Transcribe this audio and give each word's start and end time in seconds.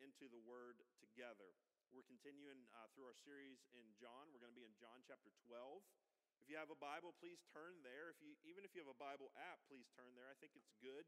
into 0.00 0.26
the 0.32 0.40
Word 0.48 0.80
together. 1.00 1.52
We're 1.92 2.06
continuing 2.08 2.64
uh, 2.72 2.88
through 2.92 3.10
our 3.10 3.18
series 3.26 3.60
in 3.76 3.84
John. 4.00 4.32
We're 4.32 4.40
going 4.40 4.54
to 4.54 4.60
be 4.60 4.64
in 4.64 4.76
John 4.80 5.04
chapter 5.04 5.28
12. 5.44 5.82
If 6.40 6.48
you 6.48 6.56
have 6.56 6.72
a 6.72 6.78
Bible, 6.80 7.12
please 7.20 7.42
turn 7.52 7.84
there. 7.84 8.08
If 8.08 8.18
you, 8.24 8.32
even 8.48 8.64
if 8.64 8.72
you 8.72 8.80
have 8.80 8.88
a 8.88 8.96
Bible 8.96 9.28
app, 9.36 9.60
please 9.68 9.84
turn 9.92 10.16
there. 10.16 10.30
I 10.30 10.36
think 10.40 10.56
it's 10.56 10.72
good 10.80 11.04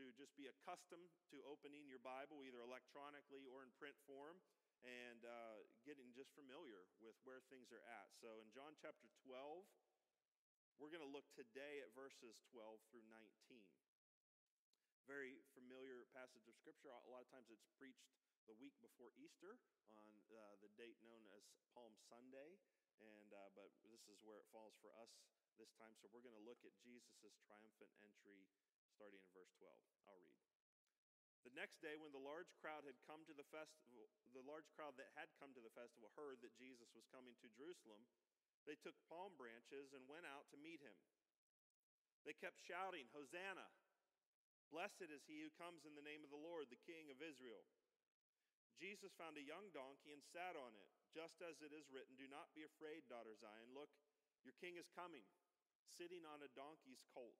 to 0.00 0.08
just 0.16 0.32
be 0.40 0.48
accustomed 0.48 1.12
to 1.34 1.44
opening 1.44 1.84
your 1.84 2.00
Bible 2.00 2.40
either 2.40 2.64
electronically 2.64 3.44
or 3.44 3.60
in 3.60 3.70
print 3.76 3.98
form 4.08 4.40
and 4.80 5.20
uh, 5.28 5.60
getting 5.84 6.08
just 6.16 6.32
familiar 6.32 6.88
with 7.04 7.18
where 7.28 7.44
things 7.52 7.68
are 7.68 7.84
at. 7.84 8.08
So 8.16 8.40
in 8.40 8.48
John 8.56 8.72
chapter 8.80 9.12
12, 9.28 9.66
we're 10.80 10.88
going 10.88 11.04
to 11.04 11.12
look 11.12 11.28
today 11.36 11.84
at 11.84 11.92
verses 11.92 12.40
12 12.48 12.80
through 12.88 13.04
19. 13.04 13.20
Very 15.04 15.42
familiar 15.52 16.08
passage 16.16 16.46
of 16.48 16.56
Scripture. 16.56 16.88
A 16.88 17.10
lot 17.12 17.20
of 17.20 17.28
times 17.28 17.50
it's 17.52 17.68
preached 17.76 18.08
the 18.50 18.58
week 18.58 18.74
before 18.82 19.14
Easter 19.14 19.62
on 19.94 20.10
uh, 20.34 20.58
the 20.58 20.74
date 20.74 20.98
known 21.06 21.22
as 21.38 21.46
Palm 21.70 21.94
Sunday. 22.10 22.58
And, 22.98 23.30
uh, 23.30 23.46
but 23.54 23.70
this 23.86 24.02
is 24.10 24.18
where 24.26 24.42
it 24.42 24.48
falls 24.50 24.74
for 24.82 24.90
us 24.98 25.22
this 25.54 25.70
time. 25.78 25.94
So 26.02 26.10
we're 26.10 26.26
going 26.26 26.34
to 26.34 26.42
look 26.42 26.58
at 26.66 26.74
Jesus' 26.82 27.38
triumphant 27.46 27.94
entry 28.02 28.50
starting 28.90 29.22
in 29.22 29.30
verse 29.30 29.54
12. 29.62 29.70
I'll 30.10 30.18
read. 30.18 30.34
The 31.46 31.54
next 31.54 31.78
day, 31.78 31.94
when 31.94 32.10
the 32.10 32.20
large 32.20 32.50
crowd 32.58 32.82
had 32.82 32.98
come 33.06 33.22
to 33.30 33.34
the 33.38 33.46
festival, 33.54 34.10
the 34.34 34.42
large 34.42 34.66
crowd 34.74 34.98
that 34.98 35.14
had 35.14 35.30
come 35.38 35.54
to 35.54 35.62
the 35.62 35.72
festival 35.72 36.10
heard 36.18 36.42
that 36.42 36.52
Jesus 36.58 36.90
was 36.92 37.06
coming 37.14 37.38
to 37.40 37.54
Jerusalem, 37.54 38.02
they 38.66 38.76
took 38.82 38.98
palm 39.06 39.32
branches 39.38 39.94
and 39.94 40.10
went 40.10 40.26
out 40.26 40.50
to 40.50 40.58
meet 40.58 40.82
him. 40.82 40.98
They 42.26 42.34
kept 42.34 42.58
shouting, 42.66 43.06
Hosanna! 43.14 43.70
Blessed 44.74 45.08
is 45.08 45.24
he 45.24 45.40
who 45.40 45.50
comes 45.54 45.86
in 45.86 45.94
the 45.94 46.04
name 46.04 46.26
of 46.26 46.30
the 46.34 46.38
Lord, 46.38 46.68
the 46.68 46.84
King 46.84 47.08
of 47.14 47.22
Israel. 47.24 47.64
Jesus 48.80 49.12
found 49.20 49.36
a 49.36 49.44
young 49.44 49.68
donkey 49.76 50.08
and 50.08 50.24
sat 50.24 50.56
on 50.56 50.72
it, 50.72 50.88
just 51.12 51.36
as 51.44 51.60
it 51.60 51.76
is 51.76 51.92
written, 51.92 52.16
Do 52.16 52.24
not 52.32 52.48
be 52.56 52.64
afraid, 52.64 53.04
daughter 53.12 53.36
Zion. 53.36 53.76
Look, 53.76 53.92
your 54.40 54.56
king 54.56 54.80
is 54.80 54.88
coming, 54.96 55.28
sitting 55.84 56.24
on 56.24 56.40
a 56.40 56.48
donkey's 56.56 57.04
colt. 57.12 57.36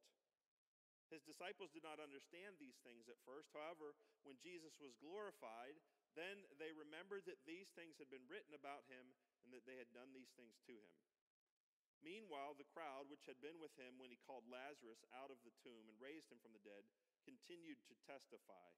His 1.09 1.25
disciples 1.25 1.73
did 1.75 1.83
not 1.83 1.99
understand 1.99 2.61
these 2.61 2.79
things 2.87 3.09
at 3.11 3.19
first. 3.27 3.51
However, 3.51 3.97
when 4.23 4.39
Jesus 4.39 4.77
was 4.79 4.95
glorified, 5.01 5.75
then 6.15 6.45
they 6.61 6.71
remembered 6.71 7.27
that 7.27 7.43
these 7.49 7.73
things 7.75 7.99
had 7.99 8.13
been 8.13 8.29
written 8.31 8.55
about 8.55 8.87
him 8.87 9.11
and 9.43 9.51
that 9.51 9.67
they 9.67 9.81
had 9.81 9.91
done 9.91 10.13
these 10.15 10.31
things 10.39 10.61
to 10.71 10.77
him. 10.77 10.95
Meanwhile, 12.01 12.57
the 12.57 12.69
crowd, 12.71 13.11
which 13.11 13.27
had 13.27 13.43
been 13.43 13.59
with 13.59 13.75
him 13.77 13.99
when 13.99 14.13
he 14.13 14.23
called 14.23 14.47
Lazarus 14.49 15.03
out 15.13 15.33
of 15.33 15.41
the 15.43 15.53
tomb 15.61 15.85
and 15.89 15.99
raised 16.01 16.31
him 16.33 16.41
from 16.41 16.55
the 16.55 16.63
dead, 16.63 16.87
continued 17.27 17.83
to 17.91 17.95
testify. 18.07 18.71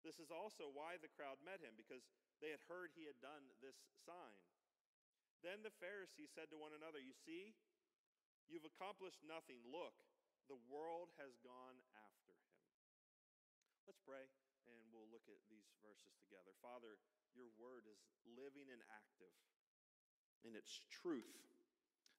This 0.00 0.18
is 0.18 0.32
also 0.32 0.72
why 0.72 0.96
the 1.00 1.12
crowd 1.12 1.40
met 1.44 1.60
him, 1.60 1.76
because 1.76 2.04
they 2.40 2.48
had 2.52 2.62
heard 2.68 2.92
he 2.96 3.04
had 3.04 3.20
done 3.20 3.44
this 3.60 3.76
sign. 4.04 4.40
Then 5.44 5.60
the 5.64 5.72
Pharisees 5.80 6.32
said 6.32 6.52
to 6.52 6.60
one 6.60 6.72
another, 6.72 7.00
You 7.00 7.16
see, 7.16 7.56
you've 8.48 8.68
accomplished 8.68 9.20
nothing. 9.24 9.60
Look, 9.64 9.96
the 10.48 10.60
world 10.68 11.12
has 11.20 11.36
gone 11.40 11.78
after 11.96 12.32
him. 12.32 12.56
Let's 13.88 14.00
pray 14.04 14.28
and 14.68 14.82
we'll 14.94 15.08
look 15.10 15.26
at 15.26 15.40
these 15.50 15.70
verses 15.82 16.14
together. 16.22 16.52
Father, 16.62 17.00
your 17.34 17.50
word 17.58 17.86
is 17.90 18.00
living 18.36 18.68
and 18.70 18.82
active 18.90 19.34
in 20.46 20.54
its 20.54 20.82
truth. 20.90 21.38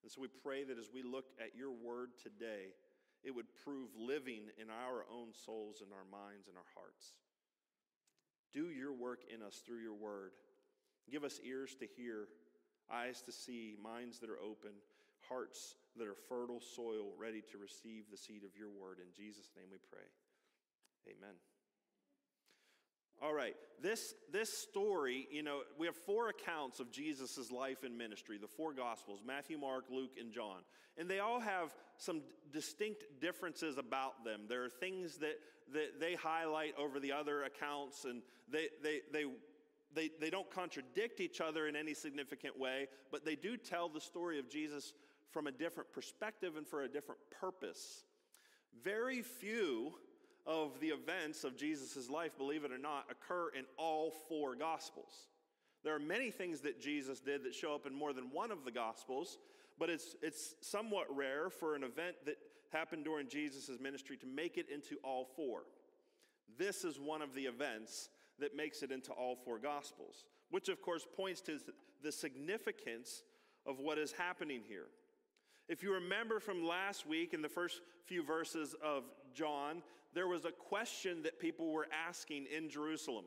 And 0.01 0.09
so 0.09 0.23
we 0.23 0.31
pray 0.31 0.65
that 0.65 0.81
as 0.81 0.89
we 0.89 1.05
look 1.05 1.29
at 1.37 1.53
your 1.53 1.71
word 1.71 2.17
today, 2.17 2.73
it 3.21 3.31
would 3.31 3.49
prove 3.53 3.93
living 3.93 4.49
in 4.57 4.73
our 4.73 5.05
own 5.13 5.29
souls 5.29 5.85
and 5.85 5.93
our 5.93 6.07
minds 6.09 6.49
and 6.49 6.57
our 6.57 6.71
hearts. 6.73 7.13
Do 8.53 8.69
your 8.69 8.93
work 8.93 9.21
in 9.33 9.41
us 9.41 9.61
through 9.65 9.79
your 9.79 9.95
word. 9.95 10.31
Give 11.09 11.23
us 11.23 11.39
ears 11.43 11.75
to 11.79 11.85
hear, 11.85 12.27
eyes 12.91 13.21
to 13.23 13.31
see, 13.31 13.75
minds 13.81 14.19
that 14.19 14.29
are 14.29 14.39
open, 14.39 14.71
hearts 15.27 15.75
that 15.97 16.07
are 16.07 16.15
fertile 16.29 16.61
soil, 16.61 17.13
ready 17.17 17.41
to 17.51 17.57
receive 17.57 18.05
the 18.09 18.17
seed 18.17 18.43
of 18.43 18.57
your 18.57 18.69
word. 18.69 18.97
In 18.99 19.11
Jesus' 19.15 19.49
name 19.55 19.67
we 19.71 19.77
pray. 19.89 20.07
Amen. 21.07 21.35
All 23.23 23.35
right, 23.35 23.55
this, 23.83 24.15
this 24.31 24.49
story, 24.51 25.27
you 25.31 25.43
know, 25.43 25.61
we 25.77 25.85
have 25.85 25.95
four 25.95 26.29
accounts 26.29 26.79
of 26.79 26.91
Jesus' 26.91 27.51
life 27.51 27.83
and 27.83 27.95
ministry, 27.95 28.39
the 28.39 28.47
four 28.47 28.73
Gospels 28.73 29.21
Matthew, 29.25 29.59
Mark, 29.59 29.85
Luke, 29.91 30.15
and 30.19 30.31
John. 30.31 30.61
And 30.97 31.07
they 31.07 31.19
all 31.19 31.39
have 31.39 31.71
some 32.01 32.21
distinct 32.51 33.03
differences 33.21 33.77
about 33.77 34.25
them. 34.25 34.41
There 34.49 34.63
are 34.63 34.69
things 34.69 35.17
that, 35.17 35.39
that 35.71 35.99
they 35.99 36.15
highlight 36.15 36.73
over 36.77 36.99
the 36.99 37.11
other 37.11 37.43
accounts, 37.43 38.05
and 38.05 38.23
they, 38.51 38.69
they, 38.81 39.01
they, 39.13 39.25
they, 39.93 40.09
they 40.19 40.31
don't 40.31 40.49
contradict 40.49 41.19
each 41.19 41.41
other 41.41 41.67
in 41.67 41.75
any 41.75 41.93
significant 41.93 42.59
way, 42.59 42.87
but 43.11 43.23
they 43.23 43.35
do 43.35 43.55
tell 43.55 43.87
the 43.87 44.01
story 44.01 44.39
of 44.39 44.49
Jesus 44.49 44.93
from 45.29 45.45
a 45.45 45.51
different 45.51 45.93
perspective 45.93 46.57
and 46.57 46.67
for 46.67 46.81
a 46.81 46.87
different 46.87 47.21
purpose. 47.39 48.03
Very 48.83 49.21
few 49.21 49.93
of 50.47 50.79
the 50.79 50.87
events 50.87 51.43
of 51.43 51.55
Jesus' 51.55 52.09
life, 52.09 52.35
believe 52.35 52.63
it 52.63 52.71
or 52.71 52.79
not, 52.79 53.05
occur 53.11 53.49
in 53.55 53.65
all 53.77 54.11
four 54.27 54.55
Gospels. 54.55 55.27
There 55.83 55.95
are 55.95 55.99
many 55.99 56.31
things 56.31 56.61
that 56.61 56.81
Jesus 56.81 57.19
did 57.19 57.43
that 57.43 57.53
show 57.53 57.75
up 57.75 57.85
in 57.85 57.93
more 57.93 58.11
than 58.11 58.31
one 58.31 58.49
of 58.49 58.65
the 58.65 58.71
Gospels, 58.71 59.37
but 59.79 59.89
it's, 59.89 60.15
it's 60.21 60.55
somewhat 60.61 61.05
rare 61.15 61.49
for 61.49 61.75
an 61.75 61.83
event 61.83 62.15
that 62.25 62.37
happened 62.71 63.03
during 63.03 63.27
Jesus' 63.27 63.79
ministry 63.81 64.17
to 64.17 64.25
make 64.25 64.57
it 64.57 64.67
into 64.73 64.97
all 65.03 65.25
four. 65.35 65.63
This 66.57 66.83
is 66.83 66.99
one 66.99 67.21
of 67.21 67.33
the 67.33 67.43
events 67.43 68.09
that 68.39 68.55
makes 68.55 68.83
it 68.83 68.91
into 68.91 69.11
all 69.11 69.35
four 69.35 69.59
Gospels, 69.59 70.25
which 70.49 70.69
of 70.69 70.81
course 70.81 71.05
points 71.15 71.41
to 71.41 71.59
the 72.03 72.11
significance 72.11 73.23
of 73.65 73.79
what 73.79 73.97
is 73.97 74.11
happening 74.11 74.61
here. 74.67 74.87
If 75.67 75.83
you 75.83 75.93
remember 75.93 76.39
from 76.39 76.65
last 76.65 77.07
week 77.07 77.33
in 77.33 77.41
the 77.41 77.49
first 77.49 77.81
few 78.05 78.23
verses 78.23 78.75
of 78.83 79.03
John, 79.33 79.83
there 80.13 80.27
was 80.27 80.45
a 80.45 80.51
question 80.51 81.23
that 81.23 81.39
people 81.39 81.71
were 81.71 81.87
asking 82.07 82.47
in 82.55 82.69
Jerusalem. 82.69 83.25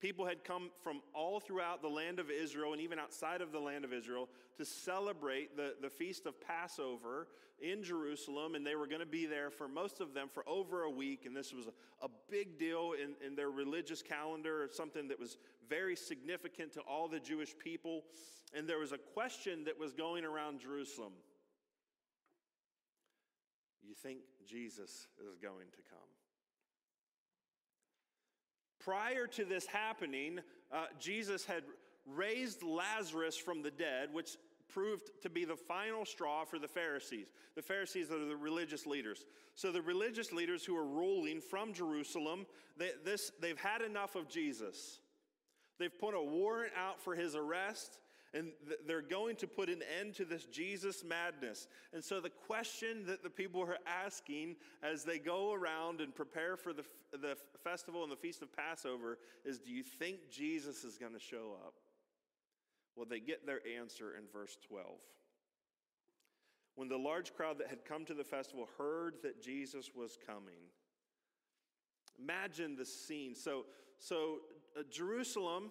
People 0.00 0.26
had 0.26 0.44
come 0.44 0.70
from 0.82 1.00
all 1.12 1.40
throughout 1.40 1.82
the 1.82 1.88
land 1.88 2.20
of 2.20 2.30
Israel 2.30 2.72
and 2.72 2.80
even 2.80 2.98
outside 2.98 3.40
of 3.40 3.50
the 3.50 3.58
land 3.58 3.84
of 3.84 3.92
Israel 3.92 4.28
to 4.56 4.64
celebrate 4.64 5.56
the, 5.56 5.74
the 5.82 5.90
feast 5.90 6.26
of 6.26 6.40
Passover 6.40 7.26
in 7.60 7.82
Jerusalem. 7.82 8.54
And 8.54 8.64
they 8.64 8.76
were 8.76 8.86
going 8.86 9.00
to 9.00 9.06
be 9.06 9.26
there 9.26 9.50
for 9.50 9.66
most 9.66 10.00
of 10.00 10.14
them 10.14 10.28
for 10.32 10.48
over 10.48 10.82
a 10.82 10.90
week. 10.90 11.26
And 11.26 11.34
this 11.36 11.52
was 11.52 11.66
a, 11.66 12.04
a 12.04 12.08
big 12.30 12.58
deal 12.58 12.92
in, 12.92 13.14
in 13.26 13.34
their 13.34 13.50
religious 13.50 14.00
calendar, 14.00 14.68
something 14.72 15.08
that 15.08 15.18
was 15.18 15.36
very 15.68 15.96
significant 15.96 16.72
to 16.74 16.80
all 16.80 17.08
the 17.08 17.20
Jewish 17.20 17.58
people. 17.58 18.04
And 18.54 18.68
there 18.68 18.78
was 18.78 18.92
a 18.92 18.98
question 18.98 19.64
that 19.64 19.78
was 19.78 19.92
going 19.92 20.24
around 20.24 20.60
Jerusalem 20.60 21.12
You 23.88 23.94
think 23.94 24.18
Jesus 24.46 25.08
is 25.18 25.38
going 25.40 25.68
to 25.72 25.82
come? 25.88 26.17
Prior 28.88 29.26
to 29.26 29.44
this 29.44 29.66
happening, 29.66 30.40
uh, 30.72 30.86
Jesus 30.98 31.44
had 31.44 31.62
raised 32.06 32.62
Lazarus 32.62 33.36
from 33.36 33.60
the 33.60 33.70
dead, 33.70 34.08
which 34.14 34.38
proved 34.66 35.10
to 35.20 35.28
be 35.28 35.44
the 35.44 35.56
final 35.56 36.06
straw 36.06 36.46
for 36.46 36.58
the 36.58 36.68
Pharisees. 36.68 37.26
The 37.54 37.60
Pharisees 37.60 38.10
are 38.10 38.24
the 38.24 38.34
religious 38.34 38.86
leaders. 38.86 39.26
So 39.56 39.70
the 39.72 39.82
religious 39.82 40.32
leaders 40.32 40.64
who 40.64 40.74
are 40.74 40.86
ruling 40.86 41.42
from 41.42 41.74
Jerusalem, 41.74 42.46
they, 42.78 42.92
this, 43.04 43.30
they've 43.42 43.60
had 43.60 43.82
enough 43.82 44.16
of 44.16 44.26
Jesus. 44.26 45.00
They've 45.78 45.98
put 46.00 46.14
a 46.14 46.22
warrant 46.22 46.72
out 46.74 46.98
for 46.98 47.14
his 47.14 47.34
arrest. 47.34 47.98
And 48.34 48.48
they're 48.86 49.00
going 49.00 49.36
to 49.36 49.46
put 49.46 49.70
an 49.70 49.80
end 50.00 50.14
to 50.16 50.24
this 50.24 50.44
Jesus 50.44 51.02
madness. 51.02 51.66
And 51.94 52.04
so, 52.04 52.20
the 52.20 52.30
question 52.30 53.06
that 53.06 53.22
the 53.22 53.30
people 53.30 53.62
are 53.62 53.78
asking 53.86 54.56
as 54.82 55.02
they 55.02 55.18
go 55.18 55.54
around 55.54 56.00
and 56.00 56.14
prepare 56.14 56.56
for 56.56 56.72
the, 56.74 56.84
the 57.12 57.36
festival 57.64 58.02
and 58.02 58.12
the 58.12 58.16
feast 58.16 58.42
of 58.42 58.54
Passover 58.54 59.18
is 59.44 59.58
Do 59.58 59.70
you 59.70 59.82
think 59.82 60.30
Jesus 60.30 60.84
is 60.84 60.98
going 60.98 61.14
to 61.14 61.20
show 61.20 61.56
up? 61.64 61.74
Well, 62.96 63.06
they 63.08 63.20
get 63.20 63.46
their 63.46 63.60
answer 63.78 64.16
in 64.16 64.24
verse 64.32 64.58
12. 64.68 64.86
When 66.74 66.88
the 66.88 66.96
large 66.96 67.32
crowd 67.34 67.58
that 67.58 67.68
had 67.68 67.84
come 67.84 68.04
to 68.04 68.14
the 68.14 68.24
festival 68.24 68.68
heard 68.76 69.14
that 69.22 69.42
Jesus 69.42 69.90
was 69.96 70.18
coming, 70.26 70.70
imagine 72.20 72.76
the 72.76 72.84
scene. 72.84 73.34
So, 73.34 73.66
so 73.98 74.38
uh, 74.76 74.82
Jerusalem 74.90 75.70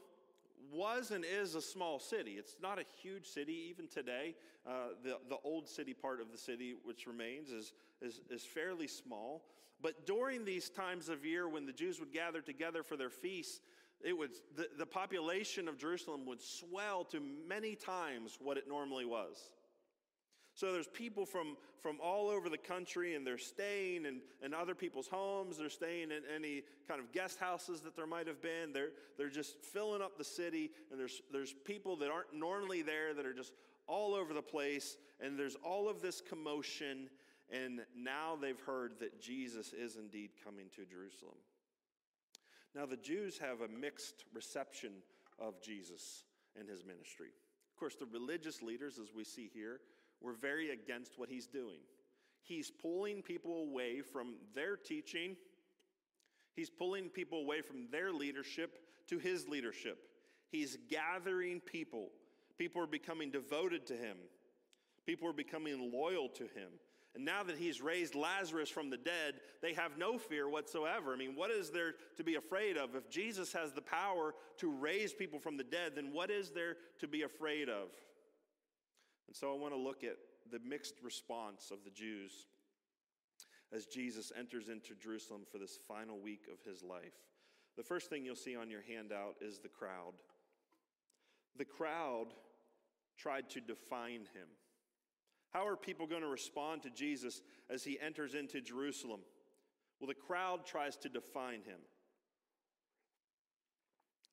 was 0.72 1.12
and 1.12 1.26
is 1.26 1.56
a 1.56 1.62
small 1.62 2.00
city. 2.00 2.32
It's 2.32 2.56
not 2.62 2.80
a 2.80 2.84
huge 3.02 3.26
city 3.26 3.68
even 3.70 3.88
today. 3.88 4.36
Uh, 4.68 4.90
the, 5.04 5.18
the 5.30 5.38
old 5.44 5.68
city 5.68 5.94
part 5.94 6.22
of 6.22 6.32
the 6.32 6.38
city, 6.38 6.76
which 6.84 7.08
remains, 7.08 7.50
is, 7.50 7.74
is, 8.02 8.22
is 8.30 8.44
fairly 8.44 8.88
small. 8.88 9.44
But 9.82 10.06
during 10.06 10.44
these 10.44 10.70
times 10.70 11.10
of 11.10 11.26
year 11.26 11.48
when 11.48 11.66
the 11.66 11.74
Jews 11.74 12.00
would 12.00 12.12
gather 12.12 12.42
together 12.42 12.84
for 12.84 12.98
their 12.98 13.10
feasts, 13.10 13.62
it 14.04 14.18
would, 14.18 14.32
the, 14.56 14.68
the 14.78 14.86
population 14.86 15.68
of 15.68 15.78
Jerusalem 15.78 16.26
would 16.26 16.42
swell 16.42 17.04
to 17.06 17.20
many 17.48 17.76
times 17.76 18.38
what 18.40 18.58
it 18.58 18.68
normally 18.68 19.06
was. 19.06 19.52
So 20.58 20.74
there's 20.74 20.88
people 20.88 21.28
from, 21.28 21.56
from 21.84 22.00
all 22.04 22.30
over 22.30 22.50
the 22.50 22.58
country, 22.58 23.14
and 23.14 23.26
they're 23.26 23.38
staying 23.38 24.06
in, 24.06 24.22
in 24.42 24.56
other 24.56 24.74
people's 24.74 25.06
homes. 25.06 25.56
They're 25.56 25.70
staying 25.70 26.10
in 26.10 26.24
any 26.36 26.64
kind 26.88 27.00
of 27.00 27.12
guest 27.12 27.38
houses 27.40 27.82
that 27.82 27.96
there 27.96 28.08
might 28.08 28.26
have 28.26 28.42
been. 28.42 28.74
They're, 28.74 28.90
they're 29.20 29.30
just 29.30 29.62
filling 29.62 30.02
up 30.02 30.18
the 30.18 30.24
city, 30.24 30.72
and 30.90 31.00
there's, 31.00 31.22
there's 31.32 31.54
people 31.54 31.96
that 31.98 32.10
aren't 32.10 32.34
normally 32.34 32.82
there 32.82 33.14
that 33.14 33.24
are 33.24 33.36
just 33.36 33.54
all 33.86 34.16
over 34.16 34.34
the 34.34 34.42
place, 34.42 34.98
and 35.20 35.38
there's 35.38 35.56
all 35.64 35.88
of 35.88 36.02
this 36.02 36.24
commotion, 36.28 37.08
and 37.52 37.82
now 37.96 38.36
they've 38.36 38.60
heard 38.62 38.94
that 39.00 39.22
Jesus 39.22 39.74
is 39.74 39.96
indeed 39.96 40.32
coming 40.44 40.70
to 40.76 40.86
Jerusalem. 40.86 41.38
Now, 42.74 42.88
the 42.88 42.98
Jews 42.98 43.38
have 43.38 43.62
a 43.62 43.68
mixed 43.68 44.26
reception 44.34 44.90
of 45.38 45.62
Jesus 45.62 46.24
and 46.60 46.68
his 46.68 46.84
ministry. 46.84 47.30
Of 47.76 47.80
course, 47.80 47.94
the 47.94 48.08
religious 48.12 48.64
leaders, 48.64 48.98
as 48.98 49.14
we 49.16 49.24
see 49.24 49.52
here, 49.54 49.82
were 50.22 50.34
very 50.34 50.72
against 50.72 51.18
what 51.18 51.30
he's 51.30 51.48
doing. 51.48 51.80
He's 52.44 52.72
pulling 52.72 53.22
people 53.22 53.64
away 53.70 54.02
from 54.02 54.36
their 54.56 54.78
teaching, 54.78 55.36
he's 56.56 56.70
pulling 56.70 57.10
people 57.10 57.42
away 57.42 57.62
from 57.62 57.88
their 57.92 58.12
leadership 58.12 58.80
to 59.08 59.20
his 59.20 59.48
leadership. 59.48 59.98
He's 60.50 60.78
gathering 60.90 61.60
people. 61.60 62.10
People 62.58 62.82
are 62.82 62.88
becoming 62.88 63.32
devoted 63.32 63.86
to 63.88 63.94
him. 63.94 64.18
People 65.06 65.30
are 65.30 65.34
becoming 65.34 65.92
loyal 65.92 66.30
to 66.30 66.44
him. 66.44 66.70
And 67.16 67.26
now 67.26 67.42
that 67.44 67.58
he's 67.58 67.82
raised 67.82 68.14
Lazarus 68.16 68.70
from 68.70 68.90
the 68.90 68.98
dead, 68.98 69.36
they 69.62 69.74
have 69.74 69.98
no 69.98 70.18
fear 70.18 70.48
whatsoever. 70.48 71.14
I 71.14 71.18
mean, 71.18 71.36
what 71.36 71.50
is 71.50 71.72
there 71.72 71.96
to 72.16 72.24
be 72.24 72.36
afraid 72.36 72.78
of? 72.78 72.96
If 72.96 73.10
Jesus 73.10 73.52
has 73.54 73.72
the 73.72 73.82
power 73.82 74.36
to 74.58 74.72
raise 74.72 75.14
people 75.14 75.40
from 75.40 75.58
the 75.58 75.64
dead, 75.64 75.94
then 75.96 76.14
what 76.14 76.30
is 76.30 76.52
there 76.52 76.76
to 77.00 77.08
be 77.08 77.24
afraid 77.24 77.70
of? 77.70 77.88
And 79.28 79.36
so 79.36 79.54
I 79.54 79.58
want 79.58 79.74
to 79.74 79.80
look 79.80 80.04
at 80.04 80.18
the 80.52 80.60
mixed 80.60 80.96
response 81.04 81.72
of 81.72 81.84
the 81.84 81.92
Jews 81.92 82.48
as 83.74 83.86
Jesus 83.86 84.32
enters 84.38 84.70
into 84.70 84.96
Jerusalem 84.96 85.42
for 85.52 85.58
this 85.58 85.78
final 85.88 86.20
week 86.20 86.48
of 86.52 86.70
his 86.70 86.84
life. 86.84 87.14
The 87.76 87.84
first 87.84 88.10
thing 88.10 88.26
you'll 88.26 88.36
see 88.36 88.56
on 88.56 88.70
your 88.70 88.82
handout 88.82 89.36
is 89.42 89.60
the 89.60 89.68
crowd. 89.68 90.14
The 91.58 91.66
crowd 91.66 92.28
tried 93.18 93.50
to 93.52 93.62
define 93.62 94.22
him. 94.34 94.48
How 95.52 95.68
are 95.68 95.76
people 95.76 96.08
going 96.08 96.22
to 96.22 96.28
respond 96.28 96.84
to 96.84 96.90
Jesus 96.90 97.42
as 97.70 97.84
he 97.84 98.00
enters 98.00 98.36
into 98.36 98.62
Jerusalem? 98.62 99.22
Well, 100.00 100.08
the 100.08 100.14
crowd 100.14 100.66
tries 100.66 100.96
to 100.98 101.10
define 101.10 101.62
him. 101.62 101.80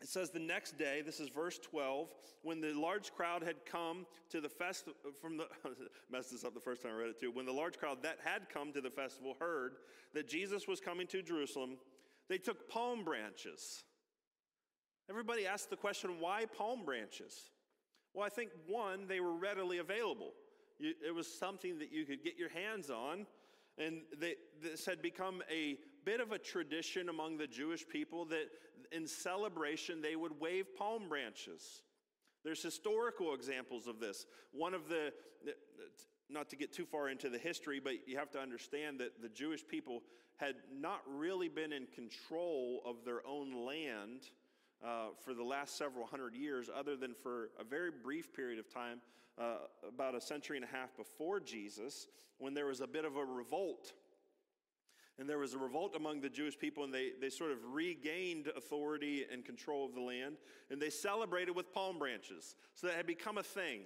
It 0.01 0.09
says 0.09 0.31
the 0.31 0.39
next 0.39 0.77
day, 0.77 1.03
this 1.05 1.21
is 1.21 1.29
verse 1.29 1.59
12, 1.59 2.09
when 2.43 2.61
the 2.61 2.75
large 2.75 3.13
crowd 3.13 3.43
had 3.43 3.65
come 3.65 4.07
to 4.31 4.41
the 4.41 4.49
festival, 4.49 4.95
from 5.21 5.37
the, 5.37 5.47
messed 6.11 6.33
this 6.33 6.45
up 6.45 6.55
the 6.55 6.61
first 6.61 6.83
time 6.83 6.93
I 6.95 6.99
read 6.99 7.11
it 7.11 7.21
too. 7.21 7.31
When 7.31 7.47
the 7.47 7.53
large 7.53 7.79
crowd 7.79 8.03
that 8.03 8.19
had 8.23 8.49
come 8.49 8.73
to 8.73 8.81
the 8.81 8.91
festival 8.91 9.35
heard 9.39 9.77
that 10.13 10.29
Jesus 10.29 10.69
was 10.69 10.81
coming 10.81 11.07
to 11.09 11.23
Jerusalem, 11.23 11.79
they 12.29 12.39
took 12.39 12.69
palm 12.69 13.05
branches. 13.05 13.85
Everybody 15.09 15.47
asked 15.47 15.71
the 15.71 15.77
question, 15.77 16.21
why 16.21 16.47
palm 16.47 16.85
branches? 16.85 17.51
Well, 18.13 18.27
I 18.27 18.31
think 18.31 18.51
one, 18.67 19.07
they 19.07 19.21
were 19.21 19.35
readily 19.35 19.79
available. 19.79 20.33
it 20.81 21.15
was 21.15 21.27
something 21.27 21.79
that 21.79 21.93
you 21.93 22.05
could 22.05 22.23
get 22.23 22.37
your 22.37 22.49
hands 22.51 22.91
on. 22.91 23.27
And 23.77 24.03
they, 24.19 24.37
this 24.63 24.87
had 24.87 25.03
become 25.03 25.43
a 25.51 25.79
bit 26.05 26.21
of 26.21 26.33
a 26.33 26.39
tradition 26.39 27.09
among 27.09 27.39
the 27.39 27.47
Jewish 27.47 27.87
people 27.87 28.25
that 28.27 28.47
in 28.95 29.07
celebration 29.07 30.01
they 30.01 30.17
would 30.17 30.41
wave 30.41 30.67
palm 30.77 31.09
branches. 31.09 31.83
There's 32.45 32.63
historical 32.63 33.35
examples 33.35 33.87
of 33.87 34.01
this. 34.01 34.27
One 34.53 34.75
of 34.75 34.89
the, 34.89 35.13
not 36.29 36.51
to 36.51 36.57
get 36.57 36.73
too 36.73 36.85
far 36.85 37.09
into 37.09 37.31
the 37.31 37.39
history, 37.39 37.81
but 37.83 38.07
you 38.07 38.19
have 38.19 38.31
to 38.33 38.39
understand 38.39 39.01
that 39.01 39.23
the 39.23 39.29
Jewish 39.29 39.67
people 39.67 40.03
had 40.37 40.57
not 40.73 41.01
really 41.09 41.49
been 41.49 41.73
in 41.73 41.87
control 41.95 42.83
of 42.85 42.97
their 43.05 43.27
own 43.27 43.65
land 43.65 44.31
uh, 44.85 45.07
for 45.25 45.33
the 45.33 45.43
last 45.43 45.79
several 45.79 46.07
hundred 46.07 46.35
years, 46.35 46.69
other 46.75 46.97
than 46.97 47.15
for 47.15 47.51
a 47.59 47.65
very 47.65 47.91
brief 47.91 48.35
period 48.35 48.59
of 48.59 48.69
time, 48.73 49.01
uh, 49.39 49.57
about 49.89 50.15
a 50.15 50.21
century 50.21 50.57
and 50.57 50.65
a 50.65 50.77
half 50.77 50.95
before 50.97 51.41
Jesus, 51.41 52.09
when 52.39 52.53
there 52.53 52.67
was 52.67 52.81
a 52.81 52.87
bit 52.87 53.05
of 53.05 53.17
a 53.17 53.25
revolt 53.25 53.93
and 55.19 55.29
there 55.29 55.39
was 55.39 55.55
a 55.55 55.59
revolt 55.59 55.95
among 55.95 56.21
the 56.21 56.29
Jewish 56.29 56.59
people, 56.59 56.83
and 56.83 56.93
they, 56.93 57.11
they 57.21 57.31
sort 57.31 57.53
of 57.53 57.59
regained 57.73 58.49
authority 58.57 59.25
and 59.33 59.45
control 59.45 59.87
of 59.87 59.95
the 59.95 60.01
land, 60.01 60.37
and 60.71 60.83
they 60.83 60.91
celebrated 60.91 61.55
with 61.55 61.73
palm 61.73 61.99
branches. 61.99 62.57
So 62.75 62.89
that 62.89 62.97
had 62.97 63.07
become 63.07 63.39
a 63.39 63.43
thing. 63.43 63.83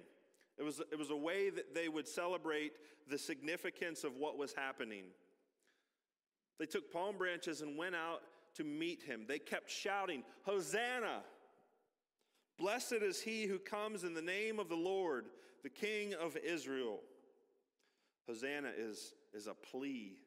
It 0.57 0.63
was, 0.63 0.81
it 0.91 0.97
was 0.97 1.11
a 1.11 1.15
way 1.15 1.49
that 1.51 1.75
they 1.75 1.87
would 1.87 2.07
celebrate 2.07 2.73
the 3.07 3.17
significance 3.17 4.03
of 4.03 4.15
what 4.17 4.37
was 4.37 4.53
happening. 4.53 5.03
They 6.59 6.65
took 6.65 6.91
palm 6.91 7.17
branches 7.17 7.61
and 7.61 7.77
went 7.77 7.95
out 7.95 8.21
to 8.55 8.63
meet 8.63 9.03
him. 9.03 9.25
They 9.27 9.39
kept 9.39 9.69
shouting, 9.69 10.23
Hosanna! 10.43 11.21
Blessed 12.57 12.93
is 13.01 13.21
he 13.21 13.45
who 13.45 13.57
comes 13.57 14.03
in 14.03 14.13
the 14.13 14.21
name 14.21 14.59
of 14.59 14.67
the 14.67 14.75
Lord, 14.75 15.27
the 15.63 15.69
King 15.69 16.13
of 16.15 16.35
Israel. 16.37 16.99
Hosanna 18.27 18.71
is, 18.77 19.13
is 19.33 19.47
a 19.47 19.53
plea, 19.53 20.17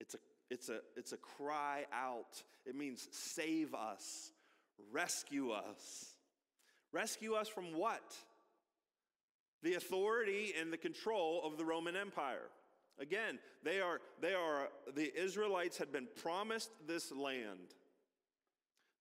it's 0.00 0.14
a 0.14 0.18
it's 0.50 0.68
a, 0.68 0.80
it's 0.96 1.12
a 1.12 1.16
cry 1.16 1.84
out. 1.92 2.42
It 2.64 2.76
means 2.76 3.08
save 3.10 3.74
us, 3.74 4.32
rescue 4.92 5.50
us. 5.50 6.12
Rescue 6.92 7.34
us 7.34 7.48
from 7.48 7.76
what? 7.76 8.14
The 9.62 9.74
authority 9.74 10.54
and 10.58 10.72
the 10.72 10.76
control 10.78 11.42
of 11.44 11.58
the 11.58 11.64
Roman 11.64 11.96
Empire. 11.96 12.48
Again, 12.98 13.38
they 13.62 13.80
are, 13.80 14.00
they 14.22 14.32
are, 14.32 14.68
the 14.94 15.12
Israelites 15.20 15.76
had 15.76 15.92
been 15.92 16.08
promised 16.22 16.70
this 16.86 17.12
land. 17.12 17.74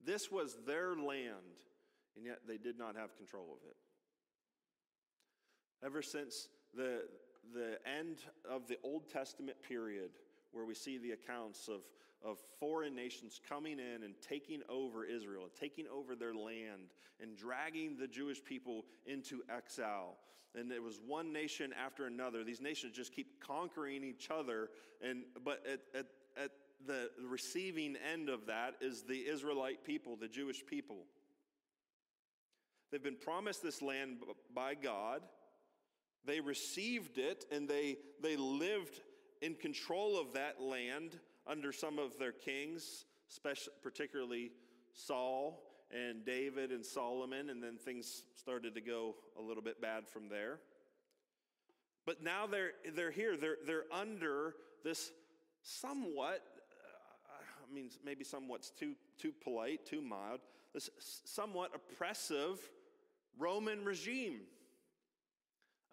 This 0.04 0.30
was 0.30 0.58
their 0.68 0.96
land, 0.96 1.64
and 2.16 2.26
yet 2.26 2.40
they 2.48 2.58
did 2.58 2.78
not 2.78 2.96
have 2.96 3.16
control 3.16 3.46
of 3.52 3.70
it. 3.70 3.76
Ever 5.86 6.02
since 6.02 6.50
the, 6.76 7.04
the 7.54 7.78
end 7.98 8.18
of 8.50 8.68
the 8.68 8.78
Old 8.84 9.10
Testament 9.10 9.58
period, 9.68 10.12
where 10.56 10.66
we 10.66 10.74
see 10.74 10.98
the 10.98 11.12
accounts 11.12 11.68
of, 11.68 11.82
of 12.24 12.38
foreign 12.60 12.96
nations 12.96 13.40
coming 13.48 13.78
in 13.80 14.04
and 14.04 14.16
taking 14.28 14.62
over 14.70 15.04
Israel, 15.04 15.50
taking 15.60 15.86
over 15.88 16.16
their 16.16 16.34
land, 16.34 16.90
and 17.22 17.38
dragging 17.38 17.98
the 17.98 18.08
Jewish 18.08 18.44
people 18.44 18.86
into 19.06 19.42
exile. 19.54 20.18
And 20.58 20.72
it 20.72 20.82
was 20.82 21.00
one 21.06 21.34
nation 21.34 21.74
after 21.86 22.06
another. 22.06 22.44
These 22.44 22.62
nations 22.62 22.96
just 22.96 23.14
keep 23.14 23.44
conquering 23.46 24.04
each 24.04 24.30
other. 24.32 24.70
And, 25.02 25.24
but 25.44 25.66
at, 25.72 25.82
at, 25.94 26.06
at 26.42 26.52
the 26.88 27.10
receiving 27.28 27.98
end 28.12 28.30
of 28.30 28.46
that 28.48 28.76
is 28.80 29.04
the 29.04 29.28
Israelite 29.28 29.84
people, 29.84 30.16
the 30.16 30.28
Jewish 30.30 30.66
people. 30.66 31.04
They've 32.92 33.04
been 33.04 33.18
promised 33.18 33.62
this 33.62 33.82
land 33.82 34.20
by 34.54 34.76
God. 34.76 35.22
They 36.26 36.40
received 36.40 37.18
it 37.18 37.46
and 37.52 37.68
they, 37.68 37.98
they 38.22 38.38
lived 38.38 39.02
in 39.42 39.56
control 39.56 40.20
of 40.20 40.34
that 40.34 40.62
land 40.62 41.20
under 41.48 41.72
some 41.72 42.00
of 42.00 42.18
their 42.18 42.32
kings, 42.32 43.06
especially, 43.30 43.74
particularly 43.84 44.52
Saul 44.94 45.62
and 45.92 46.26
David 46.26 46.72
and 46.72 46.86
Solomon, 46.86 47.50
and 47.50 47.62
then 47.62 47.78
things 47.78 48.24
started 48.36 48.74
to 48.76 48.82
go 48.82 49.16
a 49.38 49.42
little 49.42 49.64
bit 49.64 49.82
bad 49.82 50.08
from 50.08 50.30
there. 50.30 50.60
But 52.06 52.24
now 52.24 52.48
they're, 52.48 52.72
they're 52.96 53.12
here, 53.12 53.36
they're, 53.38 53.58
they're 53.66 53.86
under 53.92 54.56
this 54.84 55.12
somewhat, 55.62 56.42
uh, 57.30 57.70
I 57.70 57.74
mean, 57.74 57.90
maybe 58.04 58.24
somewhat 58.24 58.70
too, 58.78 58.94
too 59.18 59.32
polite, 59.44 59.86
too 59.86 60.02
mild, 60.02 60.42
this 60.74 60.90
somewhat 61.26 61.72
oppressive 61.74 62.60
Roman 63.38 63.84
regime. 63.84 64.42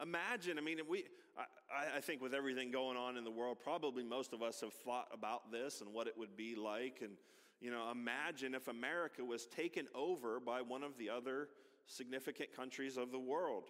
Imagine, 0.01 0.59
I 0.59 0.61
mean, 0.61 0.79
we, 0.89 1.05
I, 1.39 1.97
I, 1.97 2.01
think 2.01 2.21
with 2.21 2.35
everything 2.35 2.71
going 2.71 2.97
on 2.97 3.17
in 3.17 3.25
the 3.25 3.31
world, 3.31 3.59
probably 3.63 4.05
most 4.05 4.33
of 4.33 4.43
us 4.43 4.61
have 4.61 4.73
thought 4.73 5.09
about 5.13 5.51
this 5.51 5.81
and 5.81 5.93
what 5.93 6.07
it 6.07 6.17
would 6.17 6.37
be 6.37 6.55
like. 6.55 6.99
And, 7.01 7.13
you 7.61 7.71
know, 7.71 7.91
imagine 7.91 8.55
if 8.55 8.69
America 8.69 9.25
was 9.25 9.47
taken 9.47 9.87
over 9.95 10.41
by 10.41 10.61
one 10.61 10.83
of 10.83 10.99
the 10.99 11.09
other 11.09 11.49
significant 11.87 12.55
countries 12.55 12.97
of 12.97 13.11
the 13.11 13.19
world. 13.19 13.65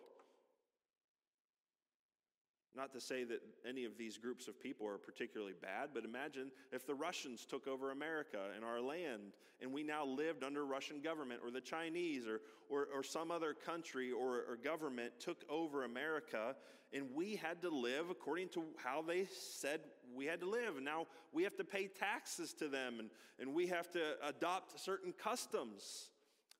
Not 2.74 2.92
to 2.94 3.00
say 3.00 3.24
that 3.24 3.42
any 3.68 3.84
of 3.84 3.98
these 3.98 4.16
groups 4.16 4.48
of 4.48 4.58
people 4.58 4.86
are 4.86 4.96
particularly 4.96 5.52
bad, 5.60 5.90
but 5.92 6.04
imagine 6.04 6.50
if 6.72 6.86
the 6.86 6.94
Russians 6.94 7.44
took 7.44 7.66
over 7.68 7.90
America 7.90 8.38
and 8.56 8.64
our 8.64 8.80
land, 8.80 9.34
and 9.60 9.72
we 9.72 9.82
now 9.82 10.06
lived 10.06 10.42
under 10.42 10.64
Russian 10.64 11.02
government, 11.02 11.40
or 11.44 11.50
the 11.50 11.60
Chinese, 11.60 12.26
or, 12.26 12.40
or, 12.70 12.88
or 12.94 13.02
some 13.02 13.30
other 13.30 13.52
country 13.52 14.10
or, 14.10 14.44
or 14.48 14.56
government 14.56 15.12
took 15.20 15.44
over 15.50 15.84
America, 15.84 16.56
and 16.94 17.06
we 17.14 17.36
had 17.36 17.60
to 17.60 17.68
live 17.68 18.08
according 18.10 18.48
to 18.50 18.64
how 18.76 19.02
they 19.02 19.26
said 19.26 19.80
we 20.14 20.24
had 20.24 20.40
to 20.40 20.48
live. 20.48 20.76
And 20.76 20.84
now 20.84 21.06
we 21.32 21.42
have 21.42 21.56
to 21.56 21.64
pay 21.64 21.88
taxes 21.88 22.54
to 22.54 22.68
them, 22.68 23.00
and, 23.00 23.10
and 23.38 23.54
we 23.54 23.66
have 23.66 23.90
to 23.90 24.14
adopt 24.26 24.80
certain 24.80 25.12
customs. 25.12 26.08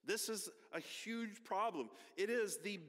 This 0.05 0.29
is 0.29 0.49
a 0.73 0.79
huge 0.79 1.43
problem. 1.43 1.89
It 2.17 2.29
is 2.29 2.57
the 2.63 2.79